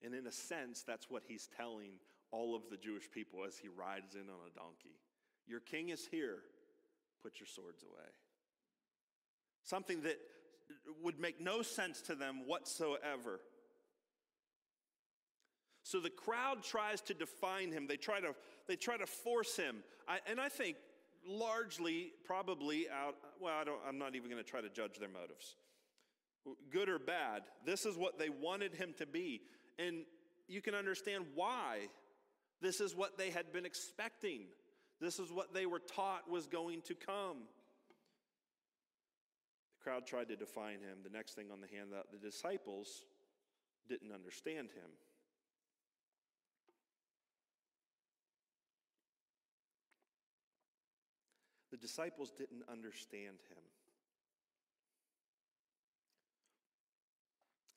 And 0.03 0.13
in 0.13 0.27
a 0.27 0.31
sense, 0.31 0.83
that's 0.83 1.09
what 1.09 1.23
he's 1.27 1.49
telling 1.57 1.93
all 2.31 2.55
of 2.55 2.63
the 2.69 2.77
Jewish 2.77 3.09
people 3.11 3.39
as 3.45 3.57
he 3.57 3.67
rides 3.67 4.15
in 4.15 4.21
on 4.21 4.39
a 4.45 4.53
donkey. 4.57 4.95
Your 5.47 5.59
king 5.59 5.89
is 5.89 6.07
here. 6.09 6.39
Put 7.23 7.39
your 7.39 7.47
swords 7.47 7.83
away. 7.83 8.09
Something 9.63 10.01
that 10.01 10.17
would 11.01 11.19
make 11.19 11.41
no 11.41 11.61
sense 11.61 12.01
to 12.01 12.15
them 12.15 12.41
whatsoever. 12.45 13.39
So 15.83 15.99
the 16.01 16.09
crowd 16.09 16.63
tries 16.63 17.01
to 17.01 17.13
define 17.13 17.71
him. 17.71 17.87
They 17.87 17.95
try 17.95 18.19
to, 18.19 18.35
they 18.67 18.75
try 18.75 18.97
to 18.97 19.07
force 19.07 19.55
him. 19.55 19.77
I, 20.07 20.19
and 20.29 20.39
I 20.39 20.49
think 20.49 20.75
largely, 21.25 22.11
probably 22.25 22.87
out, 22.89 23.15
well, 23.39 23.53
I 23.59 23.63
don't, 23.63 23.79
I'm 23.87 23.97
not 23.97 24.15
even 24.15 24.29
going 24.29 24.43
to 24.43 24.49
try 24.49 24.61
to 24.61 24.69
judge 24.69 24.99
their 24.99 25.09
motives. 25.09 25.55
Good 26.71 26.89
or 26.89 26.99
bad, 26.99 27.43
this 27.65 27.85
is 27.85 27.97
what 27.97 28.19
they 28.19 28.29
wanted 28.29 28.73
him 28.73 28.93
to 28.97 29.05
be. 29.05 29.41
And 29.79 30.03
you 30.47 30.61
can 30.61 30.75
understand 30.75 31.25
why. 31.35 31.87
This 32.61 32.81
is 32.81 32.95
what 32.95 33.17
they 33.17 33.29
had 33.29 33.51
been 33.53 33.65
expecting. 33.65 34.41
This 34.99 35.19
is 35.19 35.31
what 35.31 35.53
they 35.53 35.65
were 35.65 35.79
taught 35.79 36.29
was 36.29 36.47
going 36.47 36.81
to 36.83 36.95
come. 36.95 37.37
The 39.77 39.83
crowd 39.83 40.07
tried 40.07 40.29
to 40.29 40.35
define 40.35 40.79
him. 40.79 40.99
The 41.03 41.15
next 41.15 41.33
thing 41.33 41.47
on 41.51 41.61
the 41.61 41.67
handout, 41.67 42.07
the 42.11 42.17
disciples 42.17 43.03
didn't 43.87 44.11
understand 44.11 44.69
him. 44.71 44.89
The 51.71 51.77
disciples 51.77 52.31
didn't 52.35 52.63
understand 52.71 53.37
him. 53.49 53.63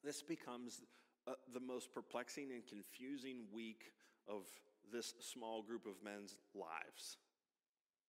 This 0.03 0.23
becomes 0.23 0.81
uh, 1.29 1.33
the 1.53 1.61
most 1.61 1.93
perplexing 1.93 2.51
and 2.53 2.67
confusing 2.67 3.43
week 3.53 3.93
of 4.27 4.47
this 4.93 5.15
small 5.21 5.63
group 5.63 5.87
of 5.87 5.95
men's 6.05 6.37
lives, 6.55 7.17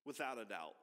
without 0.06 0.38
a 0.38 0.46
doubt. 0.46 0.76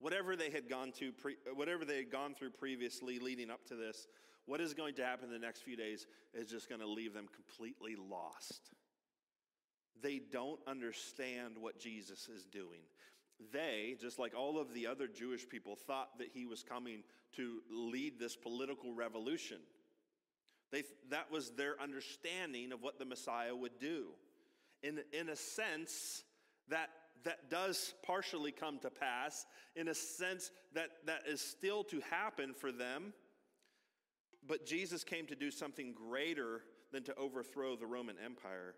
Whatever 0.00 0.36
they 0.36 0.50
had 0.50 0.68
gone 0.68 0.92
to, 0.98 1.12
whatever 1.54 1.84
they 1.84 1.96
had 1.96 2.10
gone 2.10 2.34
through 2.34 2.50
previously, 2.50 3.18
leading 3.18 3.50
up 3.50 3.64
to 3.66 3.74
this, 3.74 4.06
what 4.46 4.60
is 4.60 4.74
going 4.74 4.94
to 4.96 5.04
happen 5.04 5.26
in 5.26 5.32
the 5.32 5.38
next 5.38 5.62
few 5.62 5.76
days 5.76 6.06
is 6.34 6.50
just 6.50 6.68
going 6.68 6.80
to 6.80 6.86
leave 6.86 7.14
them 7.14 7.28
completely 7.34 7.96
lost. 7.96 8.70
They 10.02 10.20
don't 10.30 10.60
understand 10.66 11.54
what 11.58 11.78
Jesus 11.78 12.28
is 12.28 12.44
doing. 12.44 12.82
They, 13.52 13.96
just 14.00 14.18
like 14.18 14.34
all 14.36 14.60
of 14.60 14.74
the 14.74 14.86
other 14.86 15.08
Jewish 15.08 15.48
people, 15.48 15.76
thought 15.76 16.18
that 16.18 16.28
he 16.32 16.44
was 16.44 16.62
coming 16.62 17.02
to 17.36 17.60
lead 17.70 18.18
this 18.18 18.36
political 18.36 18.92
revolution. 18.94 19.58
They, 20.70 20.84
that 21.10 21.30
was 21.30 21.50
their 21.50 21.80
understanding 21.80 22.72
of 22.72 22.82
what 22.82 22.98
the 22.98 23.04
Messiah 23.04 23.54
would 23.54 23.78
do. 23.78 24.08
In, 24.86 25.00
in 25.18 25.30
a 25.30 25.36
sense, 25.36 26.24
that, 26.68 26.90
that 27.24 27.50
does 27.50 27.94
partially 28.04 28.52
come 28.52 28.78
to 28.80 28.90
pass, 28.90 29.46
in 29.74 29.88
a 29.88 29.94
sense 29.94 30.50
that, 30.74 30.90
that 31.06 31.22
is 31.26 31.40
still 31.40 31.84
to 31.84 32.00
happen 32.10 32.52
for 32.52 32.70
them. 32.70 33.14
But 34.46 34.66
Jesus 34.66 35.04
came 35.04 35.26
to 35.26 35.34
do 35.34 35.50
something 35.50 35.94
greater 35.94 36.60
than 36.92 37.02
to 37.04 37.14
overthrow 37.16 37.76
the 37.76 37.86
Roman 37.86 38.16
Empire. 38.22 38.74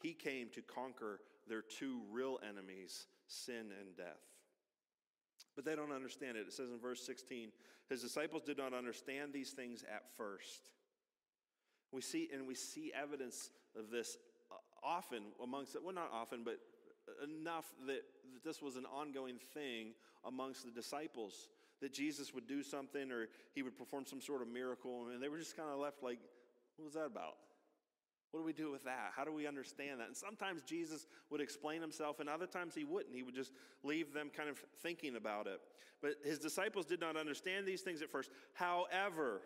He 0.00 0.12
came 0.12 0.48
to 0.54 0.62
conquer 0.62 1.20
their 1.48 1.62
two 1.62 2.02
real 2.10 2.38
enemies, 2.48 3.06
sin 3.26 3.72
and 3.80 3.96
death. 3.96 4.22
But 5.56 5.64
they 5.64 5.74
don't 5.74 5.92
understand 5.92 6.36
it. 6.36 6.46
It 6.46 6.52
says 6.52 6.70
in 6.70 6.78
verse 6.78 7.04
16, 7.04 7.50
his 7.88 8.00
disciples 8.00 8.42
did 8.42 8.58
not 8.58 8.74
understand 8.74 9.32
these 9.32 9.50
things 9.50 9.82
at 9.82 10.08
first. 10.16 10.70
We 11.90 12.00
see, 12.00 12.28
and 12.32 12.46
we 12.46 12.54
see 12.54 12.92
evidence 12.94 13.50
of 13.76 13.90
this 13.90 14.18
often 14.82 15.22
amongst, 15.42 15.76
well, 15.82 15.94
not 15.94 16.10
often, 16.12 16.42
but 16.44 16.58
enough 17.24 17.66
that, 17.86 18.02
that 18.34 18.44
this 18.44 18.60
was 18.62 18.76
an 18.76 18.84
ongoing 18.86 19.38
thing 19.54 19.92
amongst 20.24 20.64
the 20.64 20.70
disciples. 20.70 21.48
That 21.80 21.92
Jesus 21.92 22.34
would 22.34 22.48
do 22.48 22.62
something 22.64 23.12
or 23.12 23.28
he 23.54 23.62
would 23.62 23.78
perform 23.78 24.04
some 24.04 24.20
sort 24.20 24.42
of 24.42 24.48
miracle, 24.48 25.06
and 25.12 25.22
they 25.22 25.28
were 25.28 25.38
just 25.38 25.56
kind 25.56 25.68
of 25.70 25.78
left 25.78 26.02
like, 26.02 26.18
what 26.76 26.84
was 26.84 26.94
that 26.94 27.06
about? 27.06 27.36
What 28.30 28.40
do 28.40 28.46
we 28.46 28.52
do 28.52 28.70
with 28.70 28.84
that? 28.84 29.12
How 29.16 29.24
do 29.24 29.32
we 29.32 29.46
understand 29.46 30.00
that? 30.00 30.08
And 30.08 30.16
sometimes 30.16 30.62
Jesus 30.62 31.06
would 31.30 31.40
explain 31.40 31.80
himself, 31.80 32.20
and 32.20 32.28
other 32.28 32.46
times 32.46 32.74
he 32.74 32.84
wouldn't. 32.84 33.14
He 33.14 33.22
would 33.22 33.34
just 33.34 33.52
leave 33.82 34.12
them 34.12 34.30
kind 34.36 34.50
of 34.50 34.58
thinking 34.82 35.16
about 35.16 35.46
it. 35.46 35.60
But 36.02 36.12
his 36.24 36.38
disciples 36.38 36.84
did 36.84 37.00
not 37.00 37.16
understand 37.16 37.64
these 37.64 37.80
things 37.80 38.02
at 38.02 38.10
first. 38.10 38.30
However, 38.52 39.40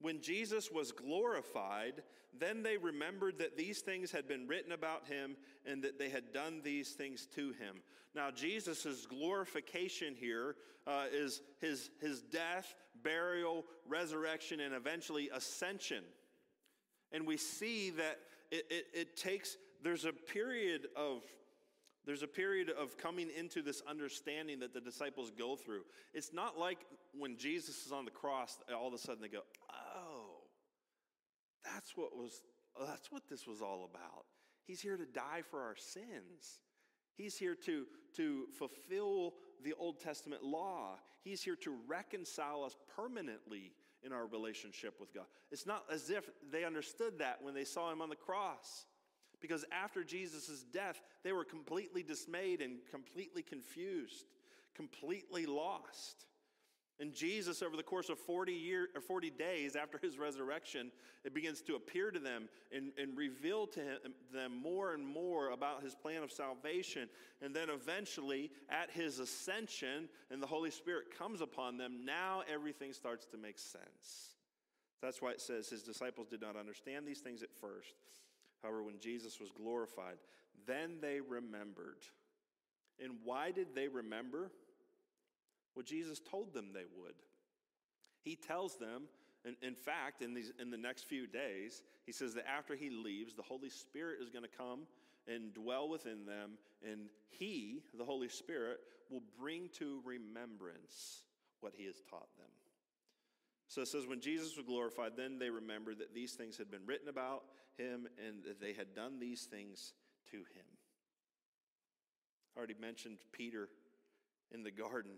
when 0.00 0.20
Jesus 0.20 0.70
was 0.70 0.92
glorified, 0.92 2.02
then 2.38 2.62
they 2.62 2.76
remembered 2.76 3.38
that 3.38 3.56
these 3.56 3.80
things 3.80 4.10
had 4.10 4.28
been 4.28 4.46
written 4.46 4.72
about 4.72 5.06
him 5.06 5.36
and 5.64 5.82
that 5.82 5.98
they 5.98 6.10
had 6.10 6.32
done 6.32 6.60
these 6.62 6.90
things 6.90 7.26
to 7.34 7.48
him. 7.52 7.82
Now, 8.14 8.30
Jesus' 8.30 9.06
glorification 9.06 10.14
here 10.14 10.56
uh, 10.86 11.04
is 11.12 11.40
his, 11.60 11.90
his 12.00 12.22
death, 12.22 12.74
burial, 13.02 13.64
resurrection, 13.88 14.60
and 14.60 14.74
eventually 14.74 15.30
ascension. 15.34 16.04
And 17.12 17.26
we 17.26 17.36
see 17.36 17.90
that 17.90 18.18
it, 18.50 18.66
it, 18.70 18.86
it 18.94 19.16
takes, 19.16 19.56
there's 19.82 20.04
a 20.04 20.12
period 20.12 20.88
of 20.96 21.22
there's 22.06 22.22
a 22.22 22.28
period 22.28 22.70
of 22.70 22.96
coming 22.96 23.28
into 23.36 23.62
this 23.62 23.82
understanding 23.88 24.60
that 24.60 24.72
the 24.72 24.80
disciples 24.80 25.32
go 25.36 25.56
through. 25.56 25.82
It's 26.14 26.32
not 26.32 26.56
like 26.56 26.78
when 27.18 27.36
Jesus 27.36 27.84
is 27.84 27.90
on 27.90 28.04
the 28.04 28.12
cross, 28.12 28.58
all 28.72 28.86
of 28.86 28.94
a 28.94 28.98
sudden 28.98 29.20
they 29.20 29.26
go, 29.28 29.40
that's 31.76 31.94
what 31.94 32.16
was 32.16 32.42
that's 32.80 33.12
what 33.12 33.28
this 33.28 33.46
was 33.46 33.60
all 33.60 33.88
about. 33.90 34.24
He's 34.64 34.80
here 34.80 34.96
to 34.96 35.04
die 35.04 35.42
for 35.50 35.60
our 35.60 35.76
sins. 35.76 36.60
He's 37.14 37.36
here 37.38 37.54
to, 37.66 37.86
to 38.16 38.46
fulfill 38.58 39.34
the 39.62 39.74
Old 39.78 40.00
Testament 40.00 40.42
law. 40.42 40.98
He's 41.22 41.42
here 41.42 41.56
to 41.56 41.74
reconcile 41.86 42.64
us 42.64 42.76
permanently 42.94 43.72
in 44.02 44.12
our 44.12 44.26
relationship 44.26 44.94
with 45.00 45.14
God. 45.14 45.24
It's 45.50 45.66
not 45.66 45.84
as 45.90 46.10
if 46.10 46.28
they 46.50 46.64
understood 46.64 47.18
that 47.18 47.38
when 47.40 47.54
they 47.54 47.64
saw 47.64 47.90
him 47.90 48.02
on 48.02 48.10
the 48.10 48.16
cross. 48.16 48.84
Because 49.40 49.64
after 49.72 50.02
Jesus' 50.02 50.64
death, 50.72 51.00
they 51.24 51.32
were 51.32 51.44
completely 51.44 52.02
dismayed 52.02 52.60
and 52.60 52.78
completely 52.90 53.42
confused, 53.42 54.26
completely 54.74 55.46
lost. 55.46 56.25
And 56.98 57.12
Jesus, 57.12 57.62
over 57.62 57.76
the 57.76 57.82
course 57.82 58.08
of 58.08 58.18
40, 58.18 58.52
year, 58.52 58.88
or 58.94 59.02
40 59.02 59.30
days 59.30 59.76
after 59.76 59.98
his 59.98 60.18
resurrection, 60.18 60.90
it 61.24 61.34
begins 61.34 61.60
to 61.62 61.74
appear 61.74 62.10
to 62.10 62.18
them 62.18 62.48
and, 62.74 62.92
and 62.98 63.16
reveal 63.16 63.66
to 63.66 63.80
him, 63.80 63.98
them 64.32 64.62
more 64.62 64.94
and 64.94 65.06
more 65.06 65.50
about 65.50 65.82
his 65.82 65.94
plan 65.94 66.22
of 66.22 66.32
salvation. 66.32 67.08
And 67.42 67.54
then 67.54 67.68
eventually, 67.68 68.50
at 68.70 68.90
his 68.90 69.18
ascension, 69.18 70.08
and 70.30 70.42
the 70.42 70.46
Holy 70.46 70.70
Spirit 70.70 71.16
comes 71.18 71.42
upon 71.42 71.76
them, 71.76 72.06
now 72.06 72.42
everything 72.50 72.94
starts 72.94 73.26
to 73.26 73.36
make 73.36 73.58
sense. 73.58 74.36
That's 75.02 75.20
why 75.20 75.32
it 75.32 75.42
says 75.42 75.68
his 75.68 75.82
disciples 75.82 76.28
did 76.28 76.40
not 76.40 76.56
understand 76.56 77.06
these 77.06 77.20
things 77.20 77.42
at 77.42 77.54
first. 77.60 77.94
However, 78.62 78.82
when 78.82 78.98
Jesus 78.98 79.38
was 79.38 79.50
glorified, 79.50 80.16
then 80.66 80.96
they 81.02 81.20
remembered. 81.20 81.98
And 83.02 83.12
why 83.22 83.50
did 83.50 83.74
they 83.74 83.88
remember? 83.88 84.50
Well, 85.76 85.84
Jesus 85.84 86.18
told 86.18 86.54
them 86.54 86.70
they 86.72 86.86
would. 86.98 87.14
He 88.22 88.34
tells 88.34 88.76
them, 88.76 89.02
and 89.44 89.54
in 89.62 89.74
fact, 89.74 90.22
in, 90.22 90.34
these, 90.34 90.50
in 90.58 90.70
the 90.70 90.76
next 90.76 91.04
few 91.04 91.26
days, 91.26 91.82
he 92.06 92.12
says 92.12 92.34
that 92.34 92.48
after 92.48 92.74
he 92.74 92.90
leaves, 92.90 93.34
the 93.34 93.42
Holy 93.42 93.68
Spirit 93.68 94.18
is 94.20 94.30
going 94.30 94.42
to 94.44 94.56
come 94.56 94.80
and 95.28 95.52
dwell 95.54 95.88
within 95.88 96.24
them, 96.24 96.52
and 96.82 97.10
he, 97.28 97.82
the 97.96 98.04
Holy 98.04 98.28
Spirit, 98.28 98.78
will 99.10 99.22
bring 99.38 99.68
to 99.78 100.00
remembrance 100.04 101.24
what 101.60 101.74
he 101.76 101.84
has 101.84 101.96
taught 102.10 102.34
them. 102.38 102.48
So 103.68 103.82
it 103.82 103.88
says, 103.88 104.06
when 104.06 104.20
Jesus 104.20 104.56
was 104.56 104.64
glorified, 104.66 105.12
then 105.16 105.38
they 105.38 105.50
remembered 105.50 105.98
that 105.98 106.14
these 106.14 106.32
things 106.32 106.56
had 106.56 106.70
been 106.70 106.86
written 106.86 107.08
about 107.08 107.42
him 107.76 108.08
and 108.24 108.42
that 108.44 108.60
they 108.60 108.72
had 108.72 108.94
done 108.94 109.18
these 109.18 109.42
things 109.42 109.92
to 110.30 110.38
him. 110.38 110.66
I 112.54 112.58
already 112.58 112.76
mentioned 112.80 113.18
Peter 113.32 113.68
in 114.52 114.62
the 114.62 114.70
garden. 114.70 115.12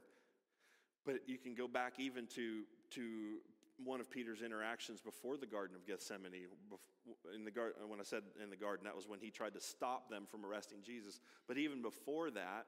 But 1.08 1.26
you 1.26 1.38
can 1.38 1.54
go 1.54 1.66
back 1.66 1.94
even 1.98 2.26
to, 2.34 2.64
to 2.90 3.38
one 3.82 3.98
of 3.98 4.10
Peter's 4.10 4.42
interactions 4.42 5.00
before 5.00 5.38
the 5.38 5.46
Garden 5.46 5.74
of 5.74 5.86
Gethsemane. 5.86 6.34
In 7.34 7.46
the 7.46 7.50
gar- 7.50 7.72
when 7.88 7.98
I 7.98 8.02
said 8.02 8.24
in 8.44 8.50
the 8.50 8.56
garden, 8.56 8.84
that 8.84 8.94
was 8.94 9.08
when 9.08 9.18
he 9.18 9.30
tried 9.30 9.54
to 9.54 9.60
stop 9.60 10.10
them 10.10 10.26
from 10.26 10.44
arresting 10.44 10.80
Jesus. 10.84 11.20
But 11.46 11.56
even 11.56 11.80
before 11.80 12.30
that, 12.32 12.66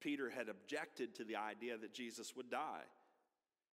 Peter 0.00 0.28
had 0.28 0.48
objected 0.48 1.14
to 1.14 1.24
the 1.24 1.36
idea 1.36 1.78
that 1.78 1.94
Jesus 1.94 2.34
would 2.34 2.50
die. 2.50 2.82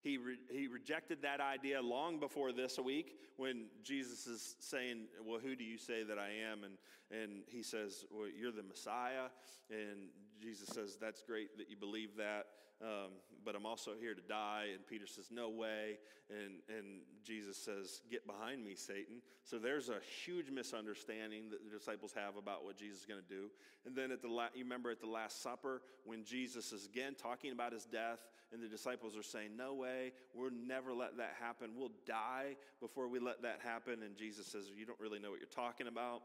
He, 0.03 0.19
re- 0.19 0.37
he 0.51 0.67
rejected 0.67 1.23
that 1.23 1.41
idea 1.41 1.81
long 1.81 2.19
before 2.19 2.51
this 2.51 2.77
week 2.77 3.15
when 3.37 3.65
Jesus 3.83 4.27
is 4.27 4.57
saying, 4.59 5.07
Well, 5.25 5.39
who 5.39 5.55
do 5.55 5.63
you 5.63 5.79
say 5.79 6.03
that 6.03 6.19
I 6.19 6.29
am? 6.51 6.63
And, 6.63 6.77
and 7.09 7.41
he 7.47 7.63
says, 7.63 8.05
Well, 8.11 8.27
you're 8.29 8.51
the 8.51 8.61
Messiah. 8.61 9.29
And 9.71 10.09
Jesus 10.41 10.69
says, 10.69 10.97
That's 10.99 11.21
great 11.21 11.57
that 11.57 11.69
you 11.69 11.75
believe 11.75 12.17
that 12.17 12.47
um, 12.81 13.09
but 13.43 13.55
I'm 13.55 13.65
also 13.65 13.91
here 13.99 14.13
to 14.13 14.21
die. 14.21 14.67
And 14.73 14.85
Peter 14.85 15.07
says, 15.07 15.29
No 15.31 15.49
way. 15.49 15.97
And, 16.29 16.59
and 16.69 17.01
Jesus 17.23 17.57
says, 17.57 18.01
Get 18.11 18.27
behind 18.27 18.63
me, 18.63 18.75
Satan. 18.75 19.21
So 19.43 19.57
there's 19.57 19.89
a 19.89 19.99
huge 20.25 20.51
misunderstanding 20.51 21.49
that 21.49 21.63
the 21.63 21.75
disciples 21.75 22.13
have 22.15 22.35
about 22.35 22.65
what 22.65 22.77
Jesus 22.77 22.99
is 22.99 23.05
going 23.05 23.21
to 23.21 23.27
do. 23.27 23.49
And 23.85 23.95
then 23.95 24.11
at 24.11 24.21
the 24.21 24.27
la- 24.27 24.49
you 24.53 24.63
remember 24.63 24.91
at 24.91 24.99
the 24.99 25.07
Last 25.07 25.41
Supper 25.41 25.81
when 26.05 26.23
Jesus 26.23 26.71
is 26.71 26.85
again 26.85 27.15
talking 27.15 27.51
about 27.51 27.73
his 27.73 27.85
death, 27.85 28.19
and 28.53 28.61
the 28.61 28.67
disciples 28.67 29.17
are 29.17 29.23
saying, 29.23 29.57
No 29.57 29.73
way, 29.73 30.13
we'll 30.35 30.51
never 30.51 30.93
let 30.93 31.17
that 31.17 31.33
happen. 31.39 31.71
We'll 31.75 31.91
die 32.05 32.57
before 32.79 33.07
we 33.07 33.19
let 33.19 33.41
that 33.41 33.59
happen. 33.63 34.03
And 34.03 34.15
Jesus 34.15 34.45
says, 34.45 34.69
You 34.75 34.85
don't 34.85 34.99
really 34.99 35.19
know 35.19 35.31
what 35.31 35.39
you're 35.39 35.49
talking 35.49 35.87
about. 35.87 36.21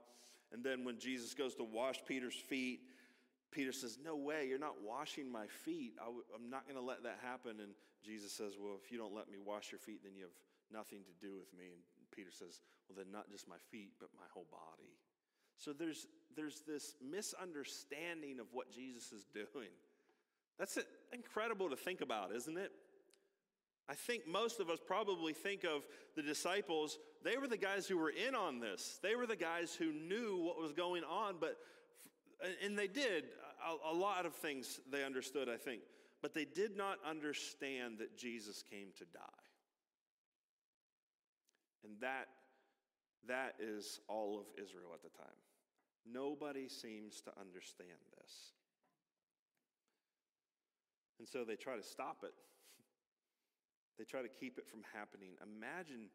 And 0.53 0.62
then 0.62 0.85
when 0.85 0.98
Jesus 0.98 1.33
goes 1.33 1.55
to 1.55 1.64
wash 1.64 1.96
Peter's 2.07 2.35
feet, 2.35 2.81
Peter 3.53 3.73
says, 3.73 3.99
No 4.03 4.17
way, 4.17 4.47
you're 4.49 4.59
not 4.59 4.83
washing 4.83 5.31
my 5.31 5.47
feet. 5.47 5.95
i 6.01 6.05
w- 6.07 6.25
I'm 6.35 6.51
not 6.51 6.65
going 6.67 6.81
to 6.81 6.85
let 6.85 7.05
that 7.05 7.19
happen. 7.23 7.61
And 7.61 7.73
Jesus 8.05 8.33
says, 8.33 8.55
Well, 8.59 8.81
if 8.83 8.91
you 8.91 8.99
don't 8.99 9.15
let 9.15 9.31
me 9.31 9.38
wash 9.45 9.71
your 9.71 9.79
feet, 9.79 10.01
then 10.03 10.17
you 10.17 10.25
have 10.25 10.38
nothing 10.73 11.05
to 11.05 11.15
do 11.25 11.37
with 11.37 11.53
me. 11.57 11.71
And 11.71 11.83
Peter 12.11 12.31
says, 12.33 12.61
Well, 12.88 12.97
then 12.97 13.12
not 13.12 13.31
just 13.31 13.47
my 13.47 13.61
feet, 13.71 13.93
but 14.01 14.09
my 14.17 14.27
whole 14.33 14.47
body. 14.51 14.97
So 15.59 15.73
there's, 15.73 16.09
there's 16.35 16.62
this 16.67 16.95
misunderstanding 17.01 18.41
of 18.41 18.47
what 18.53 18.73
Jesus 18.73 19.12
is 19.12 19.25
doing. 19.33 19.71
That's 20.59 20.79
incredible 21.12 21.71
to 21.71 21.77
think 21.77 22.01
about, 22.01 22.35
isn't 22.35 22.59
it? 22.59 22.73
I 23.88 23.95
think 23.95 24.27
most 24.27 24.61
of 24.61 24.71
us 24.71 24.79
probably 24.85 25.33
think 25.33 25.65
of 25.65 25.87
the 26.17 26.23
disciples, 26.23 26.99
they 27.25 27.37
were 27.37 27.49
the 27.49 27.57
guys 27.57 27.87
who 27.87 27.99
were 27.99 28.11
in 28.11 28.35
on 28.35 28.61
this. 28.61 28.99
They 29.03 29.15
were 29.15 29.27
the 29.27 29.37
guys 29.37 29.75
who 29.75 29.93
knew 29.93 30.38
what 30.38 30.61
was 30.61 30.73
going 30.73 31.03
on, 31.05 31.37
but 31.41 31.57
and 32.64 32.78
they 32.78 32.88
did 32.88 33.24
a, 33.90 33.94
lot 33.94 34.26
of 34.26 34.35
things 34.35 34.81
they 34.90 35.05
understood, 35.05 35.48
I 35.48 35.57
think, 35.57 35.83
but 36.20 36.35
they 36.35 36.44
did 36.44 36.76
not 36.76 36.98
understand 37.09 37.98
that 37.98 38.16
Jesus 38.16 38.62
came 38.68 38.88
to 38.98 39.05
die. 39.05 39.20
And 41.85 41.94
that, 42.00 42.28
that 43.28 43.55
is 43.61 44.00
all 44.09 44.38
of 44.38 44.46
Israel 44.62 44.90
at 44.94 45.02
the 45.02 45.16
time. 45.16 45.35
Nobody 46.11 46.68
seems 46.68 47.20
to 47.22 47.31
understand 47.40 47.98
this. 48.18 48.52
And 51.18 51.28
so 51.28 51.44
they 51.44 51.57
try 51.57 51.76
to 51.76 51.83
stop 51.83 52.18
it. 52.24 52.35
They 53.98 54.05
try 54.05 54.22
to 54.22 54.28
keep 54.28 54.57
it 54.59 54.66
from 54.66 54.81
happening. 54.94 55.37
Imagine 55.42 56.09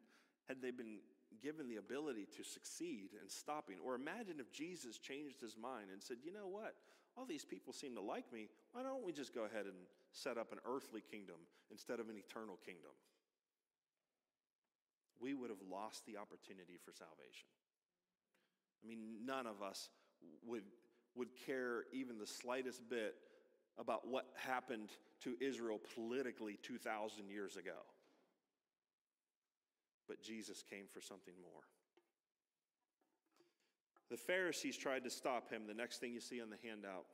had 0.48 0.60
they 0.60 0.72
been 0.72 0.98
given 1.42 1.68
the 1.68 1.76
ability 1.76 2.26
to 2.36 2.44
succeed 2.44 3.10
in 3.20 3.28
stopping. 3.28 3.76
Or 3.84 3.94
imagine 3.94 4.40
if 4.40 4.52
Jesus 4.52 4.98
changed 4.98 5.40
his 5.40 5.56
mind 5.56 5.86
and 5.92 6.02
said, 6.02 6.18
you 6.24 6.32
know 6.32 6.48
what? 6.48 6.74
All 7.16 7.26
these 7.26 7.44
people 7.44 7.72
seem 7.72 7.94
to 7.94 8.00
like 8.00 8.32
me. 8.32 8.48
Why 8.72 8.82
don't 8.82 9.04
we 9.04 9.12
just 9.12 9.34
go 9.34 9.44
ahead 9.44 9.66
and 9.66 9.76
set 10.12 10.38
up 10.38 10.52
an 10.52 10.58
earthly 10.64 11.02
kingdom 11.10 11.36
instead 11.70 12.00
of 12.00 12.08
an 12.08 12.16
eternal 12.16 12.58
kingdom? 12.64 12.92
We 15.20 15.34
would 15.34 15.50
have 15.50 15.62
lost 15.70 16.06
the 16.06 16.16
opportunity 16.16 16.78
for 16.84 16.92
salvation. 16.92 17.48
I 18.82 18.88
mean, 18.88 19.26
none 19.26 19.46
of 19.46 19.62
us 19.62 19.90
would, 20.46 20.62
would 21.16 21.28
care 21.46 21.84
even 21.92 22.18
the 22.18 22.26
slightest 22.26 22.88
bit 22.88 23.16
about 23.78 24.06
what 24.06 24.26
happened 24.36 24.90
to 25.22 25.34
Israel 25.40 25.80
politically 25.94 26.58
2,000 26.62 27.28
years 27.30 27.56
ago. 27.56 27.78
But 30.08 30.22
Jesus 30.22 30.62
came 30.68 30.86
for 30.92 31.00
something 31.00 31.34
more. 31.42 31.62
The 34.10 34.16
Pharisees 34.16 34.76
tried 34.76 35.04
to 35.04 35.10
stop 35.10 35.50
him. 35.50 35.62
The 35.66 35.74
next 35.74 35.98
thing 35.98 36.12
you 36.12 36.20
see 36.20 36.40
on 36.40 36.48
the 36.48 36.56
handout. 36.66 37.04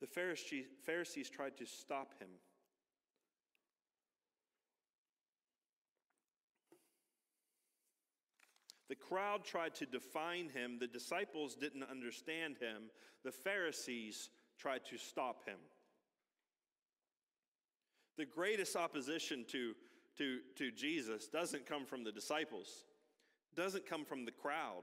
The 0.00 0.06
Pharisees 0.06 1.30
tried 1.30 1.56
to 1.56 1.64
stop 1.64 2.12
him. 2.20 2.28
The 8.88 8.96
crowd 8.96 9.44
tried 9.44 9.74
to 9.76 9.86
define 9.86 10.50
him. 10.50 10.76
The 10.78 10.86
disciples 10.86 11.54
didn't 11.54 11.84
understand 11.84 12.56
him. 12.58 12.90
The 13.24 13.32
Pharisees 13.32 14.28
tried 14.58 14.84
to 14.90 14.98
stop 14.98 15.48
him. 15.48 15.56
The 18.18 18.26
greatest 18.26 18.76
opposition 18.76 19.46
to 19.48 19.72
to, 20.18 20.38
to 20.56 20.70
Jesus 20.70 21.26
doesn't 21.26 21.66
come 21.66 21.86
from 21.86 22.04
the 22.04 22.12
disciples, 22.12 22.84
doesn't 23.56 23.86
come 23.86 24.04
from 24.04 24.24
the 24.24 24.30
crowd. 24.30 24.82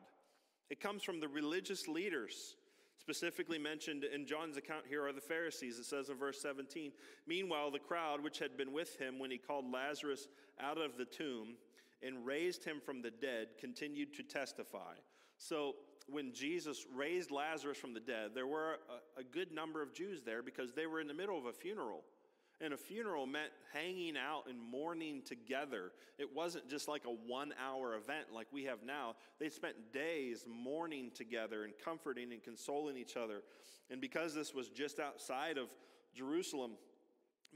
It 0.70 0.80
comes 0.80 1.04
from 1.04 1.20
the 1.20 1.28
religious 1.28 1.88
leaders. 1.88 2.56
Specifically 3.00 3.58
mentioned 3.58 4.04
in 4.04 4.28
John's 4.28 4.58
account 4.58 4.84
here 4.88 5.06
are 5.06 5.14
the 5.14 5.22
Pharisees. 5.22 5.80
It 5.80 5.86
says 5.86 6.10
in 6.10 6.18
verse 6.18 6.42
17 6.42 6.92
Meanwhile, 7.26 7.72
the 7.72 7.80
crowd 7.80 8.22
which 8.24 8.40
had 8.40 8.58
been 8.58 8.74
with 8.74 9.00
him 9.00 9.20
when 9.20 9.32
he 9.32 9.38
called 9.38 9.72
Lazarus 9.72 10.28
out 10.60 10.78
of 10.78 10.98
the 10.98 11.06
tomb 11.06 11.56
and 12.04 12.26
raised 12.26 12.64
him 12.64 12.82
from 12.86 13.02
the 13.02 13.12
dead 13.12 13.48
continued 13.60 14.14
to 14.16 14.24
testify. 14.24 14.94
So, 15.38 15.76
when 16.08 16.34
Jesus 16.34 16.86
raised 16.94 17.30
Lazarus 17.30 17.78
from 17.78 17.94
the 17.94 18.00
dead, 18.00 18.32
there 18.34 18.48
were 18.48 18.78
a, 19.18 19.22
a 19.22 19.24
good 19.24 19.52
number 19.52 19.82
of 19.82 19.94
Jews 19.94 20.24
there 20.24 20.42
because 20.42 20.74
they 20.74 20.88
were 20.88 21.00
in 21.00 21.08
the 21.08 21.14
middle 21.14 21.38
of 21.38 21.46
a 21.46 21.54
funeral. 21.54 22.04
And 22.62 22.74
a 22.74 22.78
funeral 22.78 23.26
meant 23.26 23.52
hanging 23.74 24.16
out 24.18 24.44
and 24.50 24.60
mourning 24.60 25.22
together. 25.22 25.92
It 26.18 26.36
wasn't 26.36 26.70
just 26.70 26.88
like 26.88 27.06
a 27.06 27.10
one 27.10 27.54
hour 27.64 27.96
event 27.96 28.28
like 28.34 28.48
we 28.52 28.66
have 28.66 28.84
now. 28.86 29.16
They 29.40 29.50
spent 29.50 29.94
days 29.94 30.46
mourning 30.48 31.12
together 31.16 31.64
and 31.64 31.74
comforting 31.84 32.34
and 32.34 32.44
consoling 32.44 32.98
each 32.98 33.16
other. 33.16 33.42
And 33.90 34.02
because 34.02 34.34
this 34.34 34.54
was 34.54 34.68
just 34.70 35.00
outside 35.00 35.58
of 35.58 35.70
Jerusalem, 36.14 36.72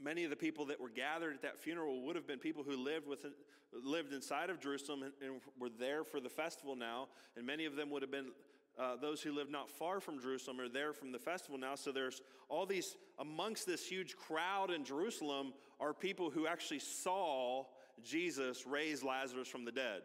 many 0.02 0.24
of 0.24 0.30
the 0.30 0.36
people 0.36 0.66
that 0.66 0.80
were 0.80 0.88
gathered 0.88 1.34
at 1.34 1.42
that 1.42 1.58
funeral 1.58 2.02
would 2.02 2.16
have 2.16 2.26
been 2.26 2.38
people 2.38 2.62
who 2.62 2.76
lived 2.76 3.06
within, 3.06 3.32
lived 3.72 4.12
inside 4.12 4.50
of 4.50 4.60
Jerusalem 4.60 5.02
and, 5.02 5.12
and, 5.20 5.40
were 5.58 5.68
there 5.68 6.04
for 6.04 6.20
the 6.20 6.28
festival 6.28 6.76
now, 6.76 7.08
and 7.36 7.46
many 7.46 7.64
of 7.64 7.76
them 7.76 7.90
would 7.90 8.02
have 8.02 8.10
been 8.10 8.30
uh, 8.78 8.96
those 8.96 9.22
who 9.22 9.32
live 9.32 9.50
not 9.50 9.70
far 9.70 10.00
from 10.00 10.20
Jerusalem 10.20 10.60
are 10.60 10.68
there 10.68 10.92
from 10.92 11.12
the 11.12 11.18
festival 11.18 11.58
now. 11.58 11.74
So 11.76 11.92
there's 11.92 12.22
all 12.48 12.66
these 12.66 12.96
amongst 13.18 13.66
this 13.66 13.86
huge 13.86 14.16
crowd 14.16 14.70
in 14.70 14.84
Jerusalem 14.84 15.52
are 15.80 15.94
people 15.94 16.30
who 16.30 16.46
actually 16.46 16.80
saw 16.80 17.64
Jesus 18.02 18.66
raise 18.66 19.04
Lazarus 19.04 19.48
from 19.48 19.64
the 19.64 19.72
dead. 19.72 20.02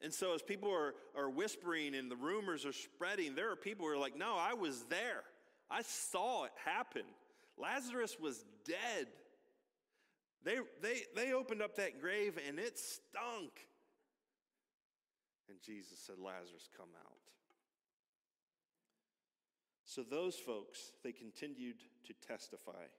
And 0.00 0.12
so, 0.12 0.32
as 0.34 0.42
people 0.42 0.70
are, 0.70 0.94
are 1.16 1.28
whispering 1.28 1.94
and 1.94 2.10
the 2.10 2.16
rumors 2.16 2.64
are 2.64 2.72
spreading, 2.72 3.34
there 3.34 3.50
are 3.50 3.56
people 3.56 3.84
who 3.86 3.92
are 3.92 3.98
like, 3.98 4.16
No, 4.16 4.36
I 4.38 4.54
was 4.54 4.84
there. 4.88 5.24
I 5.70 5.82
saw 5.82 6.44
it 6.44 6.52
happen. 6.64 7.02
Lazarus 7.58 8.16
was 8.20 8.44
dead. 8.64 9.08
They, 10.44 10.58
they, 10.80 11.02
they 11.16 11.32
opened 11.32 11.62
up 11.62 11.76
that 11.76 12.00
grave 12.00 12.38
and 12.46 12.58
it 12.58 12.78
stunk. 12.78 13.50
And 15.48 15.58
Jesus 15.64 15.98
said, 15.98 16.16
Lazarus, 16.18 16.68
come 16.76 16.88
out. 17.04 17.17
So 19.88 20.02
those 20.02 20.36
folks, 20.36 20.92
they 21.02 21.12
continued 21.12 21.76
to 22.06 22.12
testify 22.28 22.92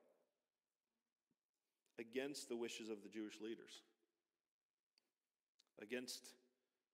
against 1.99 2.49
the 2.49 2.55
wishes 2.55 2.89
of 2.89 3.03
the 3.03 3.09
Jewish 3.09 3.39
leaders, 3.39 3.83
against 5.79 6.33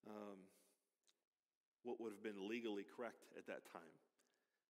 um, 0.05 0.35
what 1.83 2.01
would 2.01 2.11
have 2.11 2.21
been 2.21 2.45
legally 2.45 2.83
correct 2.97 3.23
at 3.37 3.47
that 3.47 3.71
time. 3.71 3.95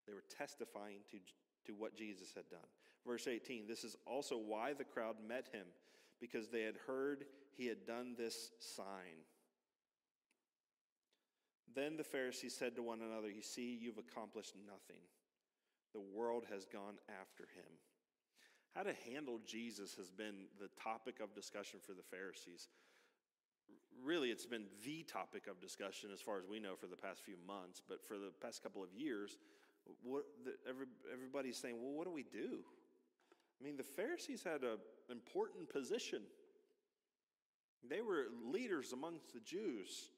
They 0.05 0.13
were 0.13 0.23
testifying 0.38 0.99
to, 1.09 1.17
to 1.65 1.73
what 1.75 1.97
Jesus 1.97 2.31
had 2.35 2.47
done. 2.51 2.69
Verse 3.03 3.27
18 3.27 3.65
this 3.67 3.83
is 3.83 3.95
also 4.05 4.38
why 4.38 4.73
the 4.73 4.83
crowd 4.83 5.15
met 5.27 5.47
him, 5.51 5.65
because 6.21 6.49
they 6.49 6.61
had 6.61 6.75
heard 6.85 7.25
he 7.57 7.65
had 7.65 7.88
done 7.88 8.13
this 8.15 8.51
sign. 8.59 9.25
Then 11.75 11.97
the 11.97 12.03
Pharisees 12.03 12.55
said 12.55 12.75
to 12.75 12.81
one 12.83 13.01
another, 13.01 13.29
You 13.29 13.41
see, 13.41 13.77
you've 13.79 13.97
accomplished 13.97 14.53
nothing. 14.65 15.03
The 15.93 15.99
world 15.99 16.45
has 16.49 16.65
gone 16.65 16.95
after 17.21 17.43
him. 17.43 17.71
How 18.75 18.83
to 18.83 18.93
handle 19.11 19.39
Jesus 19.45 19.95
has 19.95 20.09
been 20.09 20.47
the 20.59 20.69
topic 20.81 21.19
of 21.21 21.33
discussion 21.33 21.79
for 21.85 21.93
the 21.93 22.03
Pharisees. 22.03 22.67
Really, 24.03 24.29
it's 24.29 24.45
been 24.45 24.65
the 24.83 25.03
topic 25.03 25.47
of 25.47 25.61
discussion 25.61 26.09
as 26.13 26.21
far 26.21 26.38
as 26.38 26.47
we 26.49 26.59
know 26.59 26.75
for 26.75 26.88
the 26.88 26.97
past 26.97 27.21
few 27.21 27.38
months, 27.47 27.81
but 27.88 28.05
for 28.05 28.17
the 28.17 28.31
past 28.41 28.61
couple 28.63 28.83
of 28.83 28.89
years, 28.93 29.38
what, 30.03 30.23
the, 30.43 30.55
every, 30.69 30.88
everybody's 31.11 31.57
saying, 31.57 31.75
well, 31.81 31.93
what 31.93 32.05
do 32.05 32.11
we 32.11 32.23
do? 32.23 32.59
I 33.59 33.63
mean, 33.63 33.77
the 33.77 33.83
Pharisees 33.83 34.43
had 34.43 34.63
an 34.63 34.77
important 35.09 35.69
position. 35.69 36.23
They 37.88 38.01
were 38.01 38.25
leaders 38.43 38.91
amongst 38.91 39.33
the 39.33 39.39
Jews. 39.39 40.09